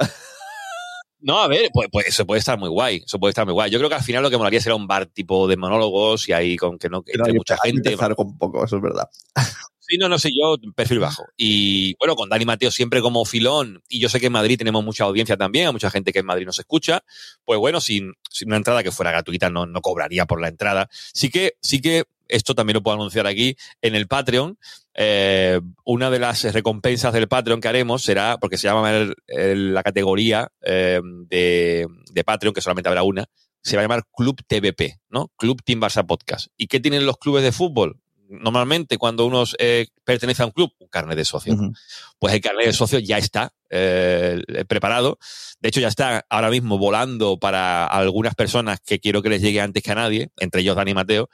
No, 1.20 1.38
a 1.40 1.48
ver, 1.48 1.70
pues, 1.72 1.88
pues, 1.90 2.06
eso 2.06 2.26
puede 2.26 2.38
estar 2.38 2.58
muy 2.58 2.68
guay. 2.68 3.02
Eso 3.04 3.18
puede 3.18 3.30
estar 3.30 3.44
muy 3.44 3.52
guay. 3.52 3.70
Yo 3.70 3.78
creo 3.78 3.88
que 3.88 3.96
al 3.96 4.02
final 4.02 4.22
lo 4.22 4.30
que 4.30 4.38
molaría 4.38 4.60
será 4.60 4.76
un 4.76 4.86
bar 4.86 5.06
tipo 5.06 5.48
de 5.48 5.56
monólogos 5.56 6.28
y 6.28 6.32
ahí 6.32 6.56
con 6.56 6.78
que 6.78 6.88
no 6.88 7.02
que 7.02 7.12
entre 7.12 7.32
mucha 7.32 7.56
gente. 7.62 7.90
Hay 7.90 8.14
un 8.16 8.38
poco, 8.38 8.64
eso 8.64 8.76
es 8.76 8.82
verdad. 8.82 9.08
Sí, 9.88 9.96
no, 9.96 10.08
no 10.08 10.18
sé, 10.18 10.28
yo 10.38 10.56
perfil 10.74 10.98
bajo. 10.98 11.24
Y 11.34 11.94
bueno, 11.98 12.14
con 12.14 12.28
Dani 12.28 12.44
Mateo 12.44 12.70
siempre 12.70 13.00
como 13.00 13.24
filón, 13.24 13.82
y 13.88 14.00
yo 14.00 14.10
sé 14.10 14.20
que 14.20 14.26
en 14.26 14.32
Madrid 14.32 14.58
tenemos 14.58 14.84
mucha 14.84 15.04
audiencia 15.04 15.38
también, 15.38 15.66
hay 15.66 15.72
mucha 15.72 15.90
gente 15.90 16.12
que 16.12 16.18
en 16.18 16.26
Madrid 16.26 16.44
nos 16.44 16.58
escucha, 16.58 17.02
pues 17.46 17.58
bueno, 17.58 17.80
sin, 17.80 18.12
sin 18.30 18.48
una 18.48 18.58
entrada 18.58 18.82
que 18.82 18.92
fuera 18.92 19.10
gratuita 19.12 19.48
no, 19.48 19.64
no 19.64 19.80
cobraría 19.80 20.26
por 20.26 20.42
la 20.42 20.48
entrada. 20.48 20.90
Sí 20.92 21.30
que, 21.30 21.54
sí 21.62 21.80
que 21.80 22.04
esto 22.28 22.54
también 22.54 22.74
lo 22.74 22.82
puedo 22.82 22.96
anunciar 22.96 23.26
aquí, 23.26 23.56
en 23.80 23.94
el 23.94 24.06
Patreon, 24.06 24.58
eh, 24.92 25.58
una 25.84 26.10
de 26.10 26.18
las 26.18 26.52
recompensas 26.52 27.14
del 27.14 27.26
Patreon 27.26 27.62
que 27.62 27.68
haremos 27.68 28.02
será, 28.02 28.36
porque 28.38 28.58
se 28.58 28.68
llama 28.68 28.92
la 29.26 29.82
categoría 29.82 30.52
eh, 30.60 31.00
de, 31.02 31.86
de, 32.12 32.24
Patreon, 32.24 32.52
que 32.52 32.60
solamente 32.60 32.90
habrá 32.90 33.04
una, 33.04 33.24
se 33.62 33.76
va 33.76 33.80
a 33.80 33.84
llamar 33.84 34.04
Club 34.14 34.42
TVP, 34.46 35.00
¿no? 35.08 35.32
Club 35.36 35.62
Team 35.64 35.80
Barça 35.80 36.06
Podcast. 36.06 36.48
¿Y 36.58 36.66
qué 36.66 36.78
tienen 36.78 37.06
los 37.06 37.16
clubes 37.16 37.42
de 37.42 37.52
fútbol? 37.52 37.98
Normalmente 38.28 38.98
cuando 38.98 39.26
uno 39.26 39.44
eh, 39.58 39.86
pertenece 40.04 40.42
a 40.42 40.46
un 40.46 40.52
club, 40.52 40.72
un 40.78 40.88
carnet 40.88 41.16
de 41.16 41.24
socio. 41.24 41.54
Uh 41.54 41.56
-huh. 41.56 41.78
Pues 42.18 42.34
el 42.34 42.40
carnet 42.40 42.66
de 42.66 42.72
socio 42.72 42.98
ya 42.98 43.18
está 43.18 43.52
eh, 43.70 44.42
preparado. 44.68 45.18
De 45.60 45.68
hecho, 45.68 45.80
ya 45.80 45.88
está 45.88 46.24
ahora 46.28 46.50
mismo 46.50 46.78
volando 46.78 47.38
para 47.38 47.86
algunas 47.86 48.34
personas 48.34 48.80
que 48.84 49.00
quiero 49.00 49.22
que 49.22 49.30
les 49.30 49.42
llegue 49.42 49.60
antes 49.60 49.82
que 49.82 49.90
a 49.90 49.94
nadie, 49.94 50.30
entre 50.38 50.60
ellos 50.60 50.76
Dani 50.76 50.90
y 50.92 50.94
Mateo, 50.94 51.28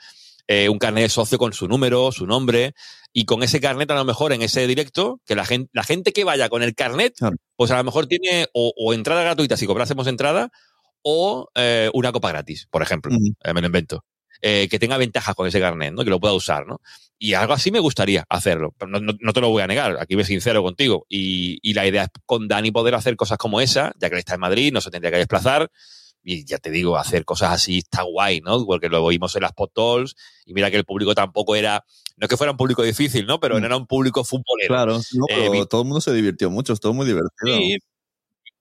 eh, 0.46 0.68
un 0.68 0.78
carnet 0.78 1.04
de 1.04 1.08
socio 1.08 1.38
con 1.38 1.52
su 1.52 1.68
número, 1.68 2.12
su 2.12 2.26
nombre, 2.26 2.74
y 3.12 3.24
con 3.24 3.42
ese 3.42 3.60
carnet 3.60 3.90
a 3.90 3.94
lo 3.94 4.04
mejor 4.04 4.32
en 4.32 4.42
ese 4.42 4.66
directo, 4.66 5.20
que 5.24 5.34
la 5.34 5.44
gente, 5.46 5.70
la 5.72 5.84
gente 5.84 6.12
que 6.12 6.24
vaya 6.24 6.48
con 6.48 6.62
el 6.62 6.74
carnet, 6.74 7.14
claro. 7.16 7.36
pues 7.56 7.70
a 7.70 7.76
lo 7.76 7.84
mejor 7.84 8.06
tiene 8.06 8.48
o, 8.52 8.72
o, 8.76 8.92
entrada 8.92 9.22
gratuita 9.22 9.56
si 9.56 9.66
cobrásemos 9.66 10.06
entrada, 10.06 10.50
o 11.02 11.48
eh, 11.54 11.90
una 11.94 12.12
copa 12.12 12.30
gratis, 12.30 12.66
por 12.70 12.82
ejemplo, 12.82 13.14
uh 13.14 13.18
-huh. 13.18 13.54
me 13.54 13.60
lo 13.60 13.66
invento. 13.66 14.04
Eh, 14.42 14.68
que 14.68 14.78
tenga 14.78 14.98
ventajas 14.98 15.34
con 15.34 15.46
ese 15.46 15.60
carnet, 15.60 15.92
¿no? 15.94 16.04
Que 16.04 16.10
lo 16.10 16.20
pueda 16.20 16.34
usar, 16.34 16.66
¿no? 16.66 16.80
Y 17.18 17.34
algo 17.34 17.54
así 17.54 17.70
me 17.70 17.78
gustaría 17.78 18.24
hacerlo. 18.28 18.74
No, 18.86 19.00
no, 19.00 19.14
no 19.18 19.32
te 19.32 19.40
lo 19.40 19.48
voy 19.48 19.62
a 19.62 19.66
negar, 19.66 19.96
aquí 20.00 20.14
voy 20.14 20.24
sincero 20.24 20.62
contigo. 20.62 21.06
Y, 21.08 21.58
y, 21.62 21.72
la 21.74 21.86
idea 21.86 22.04
es 22.04 22.08
con 22.26 22.48
Dani 22.48 22.70
poder 22.70 22.94
hacer 22.94 23.16
cosas 23.16 23.38
como 23.38 23.60
esa, 23.60 23.92
ya 23.98 24.08
que 24.08 24.16
él 24.16 24.18
está 24.18 24.34
en 24.34 24.40
Madrid, 24.40 24.72
no 24.72 24.80
se 24.80 24.90
tendría 24.90 25.10
que 25.10 25.18
desplazar. 25.18 25.70
Y 26.22 26.44
ya 26.44 26.58
te 26.58 26.70
digo, 26.70 26.96
hacer 26.96 27.24
cosas 27.24 27.52
así 27.52 27.78
está 27.78 28.02
guay, 28.02 28.40
¿no? 28.40 28.64
Porque 28.64 28.88
lo 28.88 29.04
oímos 29.04 29.36
en 29.36 29.42
las 29.42 29.52
podtalls 29.52 30.16
y 30.46 30.54
mira 30.54 30.70
que 30.70 30.78
el 30.78 30.84
público 30.84 31.14
tampoco 31.14 31.54
era, 31.54 31.84
no 32.16 32.24
es 32.24 32.28
que 32.28 32.36
fuera 32.36 32.50
un 32.50 32.56
público 32.56 32.82
difícil, 32.82 33.26
¿no? 33.26 33.40
Pero 33.40 33.58
mm. 33.58 33.64
era 33.64 33.76
un 33.76 33.86
público 33.86 34.24
futbolero. 34.24 34.68
Claro, 34.68 35.00
no, 35.12 35.26
pero 35.28 35.54
eh, 35.54 35.66
todo 35.66 35.82
el 35.82 35.86
mundo 35.86 36.00
se 36.00 36.12
divirtió 36.14 36.50
mucho, 36.50 36.72
estuvo 36.72 36.94
muy 36.94 37.06
divertido. 37.06 37.56
Sí, 37.56 37.78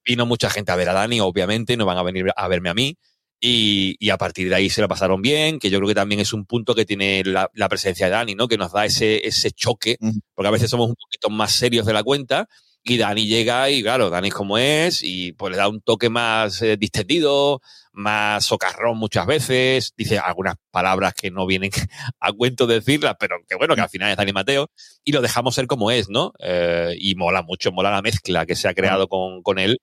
vino 0.06 0.26
mucha 0.26 0.50
gente 0.50 0.72
a 0.72 0.76
ver 0.76 0.90
a 0.90 0.94
Dani, 0.94 1.22
obviamente, 1.22 1.78
no 1.78 1.86
van 1.86 1.98
a 1.98 2.04
venir 2.04 2.26
a 2.36 2.48
verme 2.48 2.70
a 2.70 2.74
mí. 2.74 2.98
Y, 3.46 3.98
y, 4.00 4.10
a 4.10 4.18
partir 4.18 4.48
de 4.48 4.56
ahí 4.56 4.70
se 4.70 4.80
lo 4.80 4.88
pasaron 4.88 5.22
bien, 5.22 5.60
que 5.60 5.70
yo 5.70 5.78
creo 5.80 5.90
que 5.90 5.96
también 5.96 6.22
es 6.22 6.32
un 6.32 6.46
punto 6.46 6.74
que 6.74 6.86
tiene 6.86 7.24
la, 7.26 7.50
la 7.54 7.68
presencia 7.68 8.06
de 8.06 8.14
Dani, 8.14 8.36
¿no? 8.36 8.48
Que 8.48 8.58
nos 8.58 8.72
da 8.72 8.86
ese, 8.86 9.28
ese 9.28 9.52
choque, 9.52 9.98
porque 10.34 10.48
a 10.48 10.52
veces 10.52 10.70
somos 10.70 10.88
un 10.88 10.96
poquito 10.96 11.30
más 11.30 11.52
serios 11.52 11.86
de 11.86 11.92
la 11.92 12.04
cuenta, 12.04 12.48
y 12.86 12.98
Dani 12.98 13.28
llega 13.28 13.70
y 13.70 13.82
claro, 13.82 14.10
Dani 14.10 14.30
es 14.30 14.34
como 14.34 14.58
es, 14.58 15.04
y 15.04 15.34
pues 15.34 15.52
le 15.52 15.58
da 15.58 15.68
un 15.68 15.82
toque 15.82 16.10
más 16.10 16.62
eh, 16.62 16.78
distendido, 16.78 17.62
más 17.92 18.46
socarrón 18.46 18.98
muchas 18.98 19.26
veces, 19.26 19.94
dice 19.98 20.20
algunas 20.20 20.56
palabras 20.72 21.14
que 21.14 21.30
no 21.30 21.46
vienen 21.46 21.72
a 22.22 22.32
cuento 22.32 22.66
decirlas, 22.66 23.16
pero 23.20 23.38
que 23.46 23.56
bueno, 23.56 23.76
que 23.76 23.82
al 23.82 23.90
final 23.90 24.10
es 24.12 24.16
Dani 24.16 24.32
Mateo, 24.32 24.70
y 25.04 25.12
lo 25.12 25.22
dejamos 25.22 25.56
ser 25.56 25.68
como 25.68 25.92
es, 25.92 26.08
¿no? 26.08 26.32
Eh, 26.40 26.96
y 26.98 27.16
mola 27.16 27.42
mucho, 27.42 27.74
mola 27.74 27.92
la 27.92 28.02
mezcla 28.02 28.46
que 28.46 28.56
se 28.56 28.70
ha 28.70 28.74
creado 28.74 29.10
con, 29.10 29.42
con 29.44 29.60
él, 29.60 29.80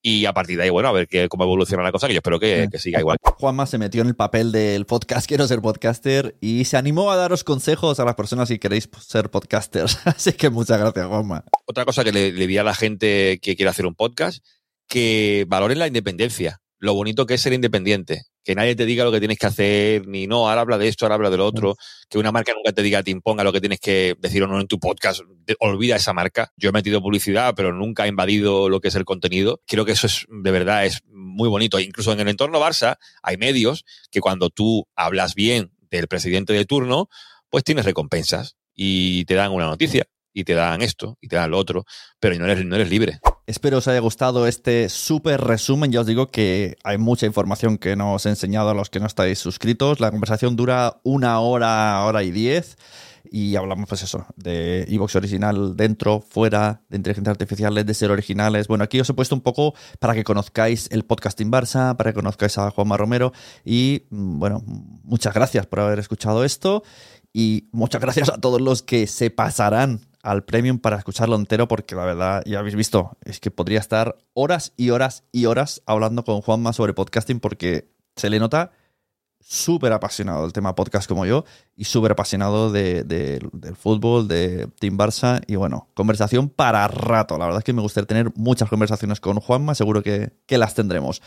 y 0.00 0.24
a 0.26 0.32
partir 0.32 0.56
de 0.56 0.64
ahí, 0.64 0.70
bueno, 0.70 0.88
a 0.88 0.92
ver 0.92 1.08
que, 1.08 1.28
cómo 1.28 1.44
evoluciona 1.44 1.82
la 1.82 1.92
cosa, 1.92 2.06
que 2.06 2.14
yo 2.14 2.18
espero 2.18 2.38
que, 2.38 2.68
que, 2.70 2.78
siga 2.78 3.00
igual. 3.00 3.18
Juanma 3.38 3.66
se 3.66 3.78
metió 3.78 4.02
en 4.02 4.08
el 4.08 4.16
papel 4.16 4.52
del 4.52 4.86
podcast 4.86 5.26
Quiero 5.26 5.46
ser 5.46 5.60
podcaster 5.60 6.36
y 6.40 6.64
se 6.64 6.76
animó 6.76 7.10
a 7.10 7.16
daros 7.16 7.44
consejos 7.44 8.00
a 8.00 8.04
las 8.04 8.14
personas 8.14 8.48
si 8.48 8.58
queréis 8.58 8.88
ser 9.00 9.30
podcasters. 9.30 9.98
Así 10.06 10.32
que 10.32 10.50
muchas 10.50 10.78
gracias, 10.78 11.06
Juanma. 11.06 11.44
Otra 11.66 11.84
cosa 11.84 12.04
que 12.04 12.12
le, 12.12 12.32
le 12.32 12.46
di 12.46 12.58
a 12.58 12.64
la 12.64 12.74
gente 12.74 13.38
que 13.42 13.56
quiere 13.56 13.70
hacer 13.70 13.86
un 13.86 13.94
podcast, 13.94 14.44
que 14.86 15.44
valoren 15.48 15.78
la 15.78 15.86
independencia 15.86 16.60
lo 16.78 16.94
bonito 16.94 17.26
que 17.26 17.34
es 17.34 17.40
ser 17.40 17.52
independiente. 17.52 18.22
Que 18.48 18.54
nadie 18.54 18.74
te 18.74 18.86
diga 18.86 19.04
lo 19.04 19.12
que 19.12 19.18
tienes 19.18 19.36
que 19.36 19.46
hacer, 19.46 20.08
ni 20.08 20.26
no, 20.26 20.48
ahora 20.48 20.62
habla 20.62 20.78
de 20.78 20.88
esto, 20.88 21.04
ahora 21.04 21.16
habla 21.16 21.28
de 21.28 21.36
lo 21.36 21.44
otro. 21.44 21.76
Que 22.08 22.16
una 22.16 22.32
marca 22.32 22.54
nunca 22.54 22.72
te 22.72 22.80
diga, 22.82 23.02
te 23.02 23.10
imponga 23.10 23.44
lo 23.44 23.52
que 23.52 23.60
tienes 23.60 23.78
que 23.78 24.16
decir 24.20 24.42
o 24.42 24.46
no 24.46 24.58
en 24.58 24.66
tu 24.66 24.80
podcast. 24.80 25.20
Olvida 25.58 25.96
esa 25.96 26.14
marca. 26.14 26.50
Yo 26.56 26.70
he 26.70 26.72
metido 26.72 27.02
publicidad, 27.02 27.52
pero 27.54 27.74
nunca 27.74 28.06
he 28.06 28.08
invadido 28.08 28.70
lo 28.70 28.80
que 28.80 28.88
es 28.88 28.94
el 28.94 29.04
contenido. 29.04 29.60
Creo 29.66 29.84
que 29.84 29.92
eso 29.92 30.06
es, 30.06 30.24
de 30.30 30.50
verdad, 30.50 30.86
es 30.86 31.02
muy 31.08 31.50
bonito. 31.50 31.78
Incluso 31.78 32.10
en 32.10 32.20
el 32.20 32.28
entorno 32.28 32.58
Barça 32.58 32.96
hay 33.22 33.36
medios 33.36 33.84
que 34.10 34.22
cuando 34.22 34.48
tú 34.48 34.88
hablas 34.96 35.34
bien 35.34 35.70
del 35.90 36.08
presidente 36.08 36.54
de 36.54 36.64
turno, 36.64 37.10
pues 37.50 37.64
tienes 37.64 37.84
recompensas 37.84 38.56
y 38.74 39.26
te 39.26 39.34
dan 39.34 39.52
una 39.52 39.66
noticia 39.66 40.06
y 40.32 40.44
te 40.44 40.54
dan 40.54 40.82
esto 40.82 41.16
y 41.20 41.28
te 41.28 41.36
dan 41.36 41.50
lo 41.50 41.58
otro, 41.58 41.84
pero 42.20 42.36
no 42.36 42.46
eres, 42.46 42.64
no 42.64 42.76
eres 42.76 42.90
libre. 42.90 43.20
Espero 43.46 43.78
os 43.78 43.88
haya 43.88 44.00
gustado 44.00 44.46
este 44.46 44.90
súper 44.90 45.40
resumen. 45.40 45.90
Ya 45.90 46.02
os 46.02 46.06
digo 46.06 46.26
que 46.26 46.76
hay 46.84 46.98
mucha 46.98 47.24
información 47.24 47.78
que 47.78 47.96
no 47.96 48.12
os 48.12 48.26
he 48.26 48.28
enseñado 48.28 48.68
a 48.68 48.74
los 48.74 48.90
que 48.90 49.00
no 49.00 49.06
estáis 49.06 49.38
suscritos. 49.38 50.00
La 50.00 50.10
conversación 50.10 50.54
dura 50.54 51.00
una 51.02 51.40
hora, 51.40 52.04
hora 52.04 52.22
y 52.22 52.30
diez. 52.30 52.76
Y 53.30 53.56
hablamos, 53.56 53.88
pues 53.88 54.02
eso, 54.02 54.26
de 54.36 54.84
Evox 54.88 55.16
original 55.16 55.76
dentro, 55.76 56.20
fuera, 56.20 56.82
de 56.88 56.96
inteligencia 56.96 57.30
artificial, 57.30 57.74
de 57.74 57.94
ser 57.94 58.10
originales. 58.10 58.68
Bueno, 58.68 58.84
aquí 58.84 59.00
os 59.00 59.08
he 59.08 59.14
puesto 59.14 59.34
un 59.34 59.40
poco 59.40 59.74
para 59.98 60.14
que 60.14 60.24
conozcáis 60.24 60.88
el 60.92 61.04
podcasting 61.04 61.50
Barça, 61.50 61.96
para 61.96 62.12
que 62.12 62.16
conozcáis 62.16 62.56
a 62.58 62.70
Juanma 62.70 62.96
Romero. 62.96 63.32
Y 63.64 64.04
bueno, 64.10 64.62
muchas 64.66 65.34
gracias 65.34 65.66
por 65.66 65.80
haber 65.80 65.98
escuchado 65.98 66.44
esto. 66.44 66.82
Y 67.32 67.68
muchas 67.72 68.00
gracias 68.00 68.30
a 68.30 68.38
todos 68.38 68.60
los 68.60 68.82
que 68.82 69.06
se 69.06 69.30
pasarán 69.30 70.07
al 70.22 70.44
premium 70.44 70.78
para 70.78 70.96
escucharlo 70.98 71.36
entero 71.36 71.68
porque 71.68 71.94
la 71.94 72.04
verdad 72.04 72.42
ya 72.46 72.58
habéis 72.58 72.74
visto, 72.74 73.16
es 73.24 73.40
que 73.40 73.50
podría 73.50 73.78
estar 73.78 74.16
horas 74.34 74.72
y 74.76 74.90
horas 74.90 75.24
y 75.32 75.46
horas 75.46 75.82
hablando 75.86 76.24
con 76.24 76.40
Juanma 76.40 76.72
sobre 76.72 76.92
podcasting 76.94 77.40
porque 77.40 77.88
se 78.16 78.28
le 78.30 78.38
nota 78.40 78.72
súper 79.40 79.92
apasionado 79.92 80.42
del 80.42 80.52
tema 80.52 80.74
podcast 80.74 81.08
como 81.08 81.24
yo 81.24 81.44
y 81.76 81.84
súper 81.84 82.12
apasionado 82.12 82.72
de- 82.72 83.04
de- 83.04 83.38
del 83.52 83.76
fútbol, 83.76 84.26
de 84.26 84.66
Team 84.80 84.98
Barça 84.98 85.40
y 85.46 85.54
bueno, 85.54 85.88
conversación 85.94 86.48
para 86.48 86.86
rato. 86.88 87.38
La 87.38 87.44
verdad 87.46 87.60
es 87.60 87.64
que 87.64 87.72
me 87.72 87.80
gustaría 87.80 88.06
tener 88.08 88.32
muchas 88.34 88.68
conversaciones 88.68 89.20
con 89.20 89.38
Juanma, 89.38 89.74
seguro 89.76 90.02
que, 90.02 90.32
que 90.46 90.58
las 90.58 90.74
tendremos. 90.74 91.22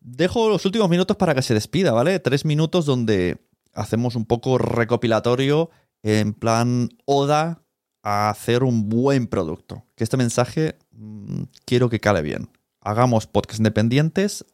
Dejo 0.00 0.48
los 0.48 0.64
últimos 0.64 0.88
minutos 0.88 1.16
para 1.16 1.34
que 1.34 1.42
se 1.42 1.52
despida, 1.52 1.92
¿vale? 1.92 2.20
Tres 2.20 2.44
minutos 2.44 2.86
donde 2.86 3.44
hacemos 3.74 4.14
un 4.14 4.24
poco 4.24 4.56
recopilatorio 4.56 5.70
en 6.02 6.32
plan 6.32 6.88
oda 7.04 7.62
a 8.02 8.30
hacer 8.30 8.62
un 8.62 8.88
buen 8.88 9.26
producto. 9.26 9.84
Que 9.94 10.04
este 10.04 10.16
mensaje 10.16 10.78
mm, 10.92 11.42
quiero 11.64 11.88
que 11.88 12.00
cale 12.00 12.22
bien. 12.22 12.48
Hagamos 12.80 13.26
podcasts 13.26 13.60
independientes 13.60 14.44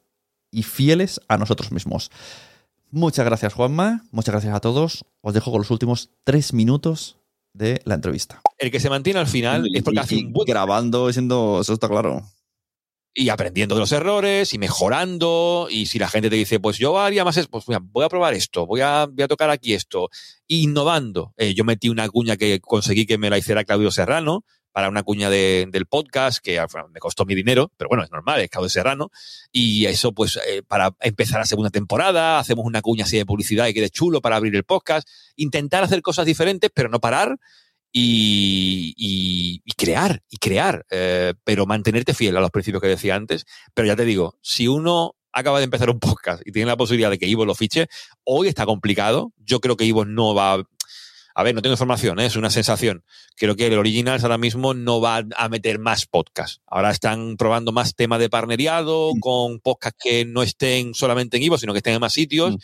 y 0.50 0.62
fieles 0.62 1.20
a 1.28 1.38
nosotros 1.38 1.72
mismos. 1.72 2.10
Muchas 2.90 3.24
gracias, 3.24 3.54
Juanma. 3.54 4.04
Muchas 4.10 4.32
gracias 4.32 4.54
a 4.54 4.60
todos. 4.60 5.04
Os 5.20 5.34
dejo 5.34 5.50
con 5.50 5.60
los 5.60 5.70
últimos 5.70 6.10
tres 6.24 6.52
minutos 6.52 7.18
de 7.52 7.80
la 7.84 7.94
entrevista. 7.94 8.40
El 8.58 8.70
que 8.70 8.80
se 8.80 8.90
mantiene 8.90 9.20
al 9.20 9.26
final 9.26 9.68
es 9.74 9.82
porque 9.82 10.00
hace 10.00 10.16
un 10.16 10.32
buen 10.32 10.46
grabando, 10.46 11.12
siendo, 11.12 11.60
eso 11.60 11.72
está 11.72 11.88
claro. 11.88 12.24
Y 13.18 13.30
aprendiendo 13.30 13.75
de 13.75 13.80
los 13.80 13.92
errores 13.92 14.52
y 14.52 14.58
mejorando. 14.58 15.68
Y 15.70 15.87
si 15.87 15.99
la 15.99 16.08
gente 16.08 16.28
te 16.28 16.37
dice, 16.37 16.61
pues 16.61 16.76
yo 16.78 16.99
haría 17.00 17.25
más, 17.25 17.37
es- 17.38 17.49
pues 17.49 17.64
voy 17.66 18.04
a 18.04 18.08
probar 18.11 18.35
esto, 18.35 18.66
voy 18.66 18.82
a, 18.82 19.06
voy 19.06 19.23
a 19.25 19.28
tocar 19.28 19.49
aquí 19.50 19.73
esto, 19.73 20.11
innovando. 20.46 21.32
Eh, 21.38 21.54
yo 21.54 21.64
metí 21.64 21.88
una 21.88 22.08
cuña 22.08 22.37
que 22.37 22.61
conseguí 22.61 23.06
que 23.06 23.18
me 23.18 23.30
la 23.30 23.38
hiciera 23.38 23.64
Claudio 23.64 23.90
Serrano 23.90 24.44
para 24.73 24.90
una 24.90 25.02
cuña 25.02 25.30
de- 25.30 25.66
del 25.70 25.87
podcast 25.87 26.38
que 26.40 26.61
final 26.68 26.90
me 26.92 27.00
costó 27.00 27.25
mi 27.25 27.35
dinero, 27.35 27.73
pero 27.78 27.88
bueno, 27.88 28.04
es 28.04 28.11
normal, 28.11 28.40
es 28.42 28.50
Claudio 28.50 28.68
Serrano. 28.68 29.11
Y 29.50 29.87
eso, 29.87 30.12
pues, 30.12 30.38
eh, 30.46 30.62
para 30.68 30.94
empezar 31.00 31.38
la 31.40 31.46
segunda 31.46 31.70
temporada, 31.70 32.38
hacemos 32.38 32.66
una 32.66 32.82
cuña 32.82 33.04
así 33.04 33.16
de 33.16 33.25
publicidad 33.25 33.66
y 33.68 33.73
quede 33.75 33.88
chulo 33.88 34.20
para 34.20 34.37
abrir 34.37 34.54
el 34.54 34.64
podcast. 34.64 35.08
Intentar 35.37 35.82
hacer 35.82 36.02
cosas 36.02 36.26
diferentes, 36.26 36.70
pero 36.75 36.90
no 36.90 37.00
parar 37.00 37.38
y, 37.92 38.94
y- 38.96 39.62
y 39.64 39.72
crear, 39.72 40.22
y 40.28 40.36
crear, 40.38 40.84
eh, 40.90 41.34
pero 41.44 41.66
mantenerte 41.66 42.14
fiel 42.14 42.36
a 42.36 42.40
los 42.40 42.50
principios 42.50 42.82
que 42.82 42.88
decía 42.88 43.14
antes. 43.14 43.44
Pero 43.74 43.86
ya 43.88 43.96
te 43.96 44.04
digo, 44.04 44.38
si 44.42 44.68
uno 44.68 45.14
acaba 45.32 45.58
de 45.58 45.64
empezar 45.64 45.90
un 45.90 45.98
podcast 46.00 46.42
y 46.46 46.52
tiene 46.52 46.66
la 46.66 46.76
posibilidad 46.76 47.10
de 47.10 47.18
que 47.18 47.26
Ivo 47.26 47.44
lo 47.44 47.54
fiche, 47.54 47.88
hoy 48.24 48.48
está 48.48 48.64
complicado. 48.66 49.32
Yo 49.38 49.60
creo 49.60 49.76
que 49.76 49.84
Ivo 49.84 50.04
no 50.04 50.34
va. 50.34 50.62
A 51.38 51.42
ver, 51.42 51.54
no 51.54 51.60
tengo 51.60 51.74
información, 51.74 52.18
¿eh? 52.18 52.24
es 52.26 52.36
una 52.36 52.48
sensación. 52.48 53.04
Creo 53.36 53.56
que 53.56 53.66
el 53.66 53.74
Originals 53.78 54.22
ahora 54.22 54.38
mismo 54.38 54.72
no 54.72 55.02
va 55.02 55.22
a 55.36 55.48
meter 55.50 55.78
más 55.78 56.06
podcast. 56.06 56.62
Ahora 56.66 56.90
están 56.90 57.36
probando 57.36 57.72
más 57.72 57.94
temas 57.94 58.20
de 58.20 58.30
partneriado 58.30 59.12
Mm. 59.14 59.20
con 59.20 59.60
podcasts 59.60 59.98
que 60.02 60.24
no 60.24 60.42
estén 60.42 60.94
solamente 60.94 61.36
en 61.36 61.42
Ivo, 61.42 61.58
sino 61.58 61.74
que 61.74 61.78
estén 61.78 61.92
en 61.94 62.00
más 62.00 62.14
sitios. 62.14 62.54
Mm. 62.54 62.58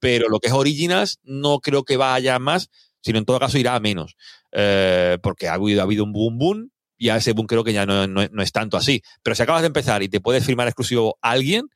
Pero 0.00 0.28
lo 0.28 0.40
que 0.40 0.48
es 0.48 0.52
Originals 0.52 1.18
no 1.22 1.60
creo 1.60 1.84
que 1.84 1.96
vaya 1.96 2.38
más, 2.38 2.68
sino 3.00 3.18
en 3.18 3.24
todo 3.24 3.38
caso 3.40 3.56
irá 3.56 3.74
a 3.74 3.80
menos. 3.80 4.16
Eh, 4.52 5.18
porque 5.22 5.48
ha 5.48 5.54
habido, 5.54 5.80
ha 5.80 5.84
habido 5.84 6.04
un 6.04 6.12
boom 6.12 6.38
boom 6.38 6.70
y 6.96 7.10
a 7.10 7.16
ese 7.16 7.32
boom 7.32 7.46
creo 7.46 7.64
que 7.64 7.72
ya 7.72 7.86
no, 7.86 8.06
no- 8.06 8.26
no 8.30 8.42
es 8.42 8.52
tanto 8.52 8.76
así. 8.76 9.02
Pero 9.22 9.34
si 9.36 9.42
acabas 9.42 9.62
de 9.62 9.68
empezar 9.68 10.02
y 10.02 10.08
te 10.08 10.20
puedes 10.20 10.44
firmar 10.44 10.68
exclusivo 10.68 11.18
a 11.22 11.30
alguien, 11.32 11.66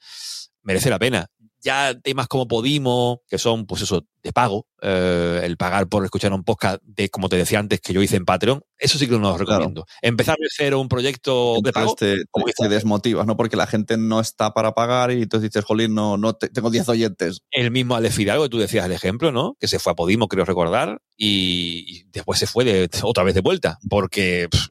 merece 0.63 0.91
la 0.91 0.99
pena. 0.99 1.27
Ya 1.63 1.95
temas 2.01 2.27
como 2.29 2.49
Podimo, 2.49 3.23
que 3.29 3.39
son, 3.39 3.67
pues 3.67 3.83
eso, 3.83 4.05
de 4.23 4.33
pago, 4.33 4.67
eh, 4.81 5.41
el 5.45 5.57
pagar 5.57 5.89
por 5.89 6.05
escuchar 6.05 6.33
un 6.33 6.43
podcast 6.43 6.83
de, 6.83 7.09
como 7.09 7.29
te 7.29 7.37
decía 7.37 7.59
antes, 7.61 7.81
que 7.81 7.93
yo 7.93 8.03
hice 8.03 8.17
en 8.17 8.25
Patreon, 8.25 8.63
eso 8.79 8.99
sí 8.99 9.07
que 9.07 9.13
no 9.13 9.21
lo 9.21 9.39
recomiendo. 9.39 9.85
Empezar 10.03 10.37
de 10.39 10.47
cero 10.51 10.81
un 10.81 10.89
proyecto 10.89 11.55
de 11.63 11.73
pago, 11.73 11.95
te, 11.95 12.25
como 12.33 12.47
te- 12.47 12.69
desmotivas, 12.69 13.27
¿no? 13.27 13.37
Porque 13.37 13.57
la 13.57 13.67
gente 13.69 13.97
no 13.97 14.19
está 14.21 14.53
para 14.55 14.73
pagar 14.75 15.13
y 15.13 15.23
entonces 15.23 15.51
dices, 15.51 15.65
jolín, 15.65 15.95
no, 15.95 16.17
no 16.17 16.35
te- 16.35 16.49
tengo 16.49 16.71
10 16.71 16.89
oyentes. 16.89 17.43
el 17.53 17.71
mismo 17.71 17.95
Alex 17.95 18.15
Fidalgo, 18.17 18.43
que 18.45 18.51
tú 18.51 18.59
decías 18.59 18.87
el 18.87 18.93
ejemplo, 18.93 19.31
¿no? 19.31 19.57
Que 19.61 19.69
se 19.69 19.79
fue 19.79 19.93
a 19.93 19.97
Podimo, 19.97 20.27
creo 20.29 20.45
recordar, 20.45 21.01
y, 21.17 21.85
y 21.89 22.03
después 22.11 22.39
se 22.41 22.47
fue 22.49 22.65
de, 22.65 22.91
otra 23.03 23.23
vez 23.25 23.35
de 23.37 23.41
vuelta, 23.41 23.79
porque 23.89 24.49
pff, 24.51 24.69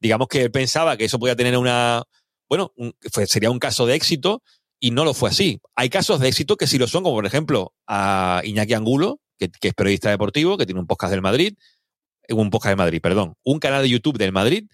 digamos 0.00 0.28
que 0.28 0.42
él 0.42 0.50
pensaba 0.50 0.96
que 0.98 1.04
eso 1.06 1.18
podía 1.18 1.36
tener 1.36 1.56
una, 1.56 2.02
bueno, 2.48 2.72
un- 2.76 2.94
fue- 3.12 3.26
sería 3.26 3.50
un 3.50 3.58
caso 3.58 3.86
de 3.86 3.94
éxito 3.94 4.42
y 4.80 4.90
no 4.90 5.04
lo 5.04 5.14
fue 5.14 5.30
así. 5.30 5.60
Hay 5.74 5.88
casos 5.88 6.20
de 6.20 6.28
éxito 6.28 6.56
que 6.56 6.66
sí 6.66 6.78
lo 6.78 6.86
son, 6.86 7.02
como 7.02 7.16
por 7.16 7.26
ejemplo 7.26 7.74
a 7.86 8.42
Iñaki 8.44 8.74
Angulo, 8.74 9.20
que, 9.38 9.50
es 9.60 9.74
periodista 9.74 10.10
deportivo, 10.10 10.56
que 10.56 10.66
tiene 10.66 10.80
un 10.80 10.86
podcast 10.86 11.12
del 11.12 11.22
Madrid, 11.22 11.54
un 12.28 12.50
podcast 12.50 12.72
de 12.72 12.76
Madrid, 12.76 13.00
perdón, 13.00 13.34
un 13.44 13.58
canal 13.58 13.82
de 13.82 13.88
YouTube 13.88 14.18
del 14.18 14.32
Madrid 14.32 14.66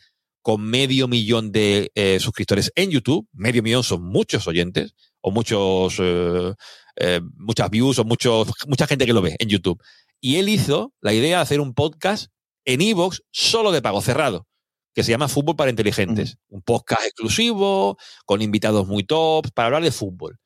con 0.43 0.63
medio 0.63 1.09
millón 1.09 1.53
de 1.53 1.91
eh, 1.95 2.19
suscriptores 2.21 2.71
en 2.75 2.91
YouTube, 2.91 3.27
medio 3.33 3.63
millón 3.63 3.83
son 3.83 4.03
muchos 4.03 4.47
oyentes 4.47 4.95
o 5.23 5.31
muchos 5.31 5.97
eh, 5.99 6.53
eh, 6.97 7.21
muchas 7.37 7.71
views 7.71 7.99
o 7.99 8.05
muchos, 8.05 8.49
mucha 8.69 8.87
gente 8.87 9.07
que 9.07 9.13
lo 9.13 9.23
ve 9.23 9.37
en 9.39 9.49
YouTube. 9.49 9.83
Y 10.21 10.37
él 10.37 10.49
hizo 10.49 10.93
la 11.01 11.13
idea 11.13 11.39
de 11.39 11.43
hacer 11.43 11.61
un 11.61 11.75
podcast 11.75 12.29
en 12.65 12.81
Evox 12.81 13.23
solo 13.31 13.73
de 13.73 13.83
pago 13.83 14.01
cerrado, 14.01 14.47
que 14.95 15.03
se 15.03 15.11
llama 15.11 15.29
Fútbol 15.29 15.57
para 15.57 15.71
Inteligentes. 15.71 16.39
Un 16.49 16.63
podcast 16.63 17.05
exclusivo, 17.05 17.99
con 18.25 18.41
invitados 18.43 18.87
muy 18.87 19.05
top, 19.05 19.51
para 19.53 19.67
hablar 19.67 19.83
de 19.83 19.91
fútbol. 19.91 20.39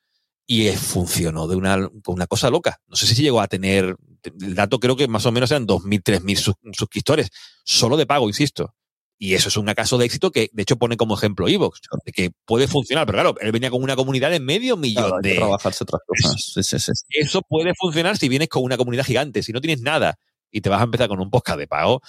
Y 0.46 0.68
eh, 0.68 0.76
funcionó 0.76 1.46
de 1.46 1.56
una, 1.56 1.88
con 2.02 2.14
una 2.14 2.26
cosa 2.26 2.48
loca. 2.48 2.80
No 2.86 2.96
sé 2.96 3.06
si 3.06 3.22
llegó 3.22 3.40
a 3.42 3.48
tener, 3.48 3.96
el 4.40 4.54
dato 4.54 4.80
creo 4.80 4.96
que 4.96 5.06
más 5.06 5.26
o 5.26 5.32
menos 5.32 5.50
eran 5.50 5.66
2.000, 5.66 6.02
3.000 6.02 6.36
sus- 6.36 6.54
suscriptores, 6.72 7.28
solo 7.64 7.98
de 7.98 8.06
pago, 8.06 8.26
insisto. 8.28 8.74
Y 9.20 9.34
eso 9.34 9.48
es 9.48 9.56
un 9.56 9.66
caso 9.66 9.98
de 9.98 10.06
éxito 10.06 10.30
que, 10.30 10.48
de 10.52 10.62
hecho, 10.62 10.76
pone 10.76 10.96
como 10.96 11.14
ejemplo 11.16 11.48
Evox, 11.48 11.80
de 12.06 12.12
que 12.12 12.30
puede 12.46 12.68
funcionar. 12.68 13.04
Pero 13.04 13.16
claro, 13.16 13.34
él 13.40 13.50
venía 13.52 13.68
con 13.68 13.82
una 13.82 13.96
comunidad 13.96 14.30
de 14.30 14.38
medio 14.40 14.76
millón 14.76 15.04
Claro, 15.06 15.18
de, 15.20 15.34
trabajarse 15.34 15.82
otras 15.84 16.00
cosas. 16.06 16.52
Sí, 16.54 16.62
sí, 16.62 16.78
sí. 16.78 16.92
eso 17.10 17.42
puede 17.42 17.74
funcionar 17.74 18.16
si 18.16 18.28
vienes 18.28 18.48
con 18.48 18.62
una 18.62 18.76
comunidad 18.76 19.04
gigante. 19.04 19.42
Si 19.42 19.52
no 19.52 19.60
tienes 19.60 19.82
nada 19.82 20.18
y 20.52 20.60
te 20.60 20.68
vas 20.70 20.80
a 20.80 20.84
empezar 20.84 21.08
con 21.08 21.20
un 21.20 21.30
podcast 21.30 21.58
de 21.58 21.66
pago, 21.66 22.00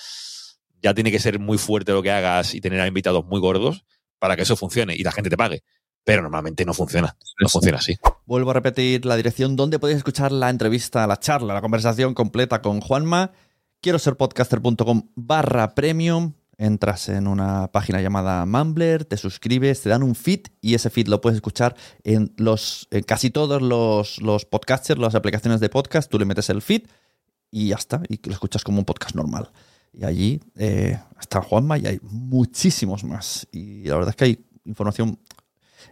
ya 0.82 0.94
tiene 0.94 1.12
que 1.12 1.20
ser 1.20 1.40
muy 1.40 1.58
fuerte 1.58 1.92
lo 1.92 2.02
que 2.02 2.12
hagas 2.12 2.56
y 2.56 2.62
tener 2.62 2.80
a 2.82 2.88
invitados 2.88 3.26
muy 3.26 3.40
gordos 3.40 3.86
para 4.20 4.36
que 4.36 4.44
eso 4.44 4.56
funcione 4.56 4.96
y 4.96 5.04
la 5.04 5.12
gente 5.12 5.30
te 5.30 5.38
pague. 5.38 5.64
Pero 6.04 6.22
normalmente 6.22 6.66
no 6.66 6.74
funciona. 6.74 7.16
No 7.40 7.50
funciona 7.50 7.78
así. 7.78 7.96
Vuelvo 8.26 8.52
a 8.52 8.54
repetir 8.54 9.06
la 9.06 9.16
dirección 9.16 9.56
donde 9.56 9.80
podéis 9.80 9.98
escuchar 9.98 10.32
la 10.32 10.50
entrevista, 10.50 11.06
la 11.08 11.18
charla, 11.18 11.54
la 11.54 11.62
conversación 11.62 12.14
completa 12.14 12.62
con 12.62 12.82
Juanma. 12.82 13.32
Quiero 13.82 14.00
ser 14.00 14.16
podcaster.com 14.16 15.10
barra 15.16 15.76
premium. 15.76 16.34
Entras 16.58 17.08
en 17.08 17.28
una 17.28 17.72
página 17.72 18.02
llamada 18.02 18.46
Mumbler, 18.46 19.06
te 19.06 19.16
suscribes, 19.16 19.82
te 19.82 19.88
dan 19.88 20.04
un 20.04 20.14
feed 20.14 20.42
y 20.60 20.74
ese 20.74 20.90
feed 20.90 21.08
lo 21.08 21.22
puedes 21.22 21.38
escuchar 21.38 21.74
en 22.04 22.34
los 22.36 22.90
en 22.92 23.04
casi 23.04 23.30
todos 23.30 23.62
los, 23.62 24.22
los 24.22 24.44
podcasters, 24.44 25.00
las 25.00 25.16
aplicaciones 25.16 25.62
de 25.62 25.70
podcast. 25.70 26.12
Tú 26.12 26.20
le 26.20 26.26
metes 26.26 26.50
el 26.50 26.62
feed 26.62 26.82
y 27.50 27.70
ya 27.70 27.76
está, 27.76 28.02
y 28.10 28.20
lo 28.28 28.34
escuchas 28.34 28.66
como 28.66 28.80
un 28.80 28.86
podcast 28.86 29.16
normal. 29.16 29.52
Y 29.94 30.06
allí 30.06 30.40
eh, 30.56 31.00
está 31.20 31.42
Juanma 31.42 31.78
y 31.78 31.88
hay 31.88 32.00
muchísimos 32.04 33.04
más. 33.04 33.48
Y 33.52 33.84
la 33.84 33.96
verdad 33.96 34.10
es 34.10 34.16
que 34.16 34.26
hay 34.26 34.46
información. 34.66 35.20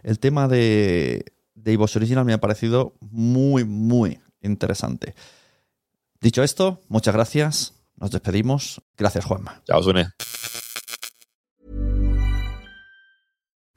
El 0.02 0.18
tema 0.18 0.48
de, 0.48 1.24
de 1.54 1.72
iVoox 1.72 1.96
Original 1.96 2.24
me 2.24 2.32
ha 2.32 2.40
parecido 2.40 2.94
muy, 3.00 3.64
muy 3.64 4.20
interesante. 4.40 5.14
Dicho 6.20 6.42
esto, 6.42 6.80
muchas 6.88 7.14
gracias. 7.14 7.74
Nos 7.96 8.10
despedimos. 8.10 8.80
Gracias, 8.96 9.24
Juanma. 9.24 9.62
Chao, 9.66 9.82
Sune. 9.82 10.08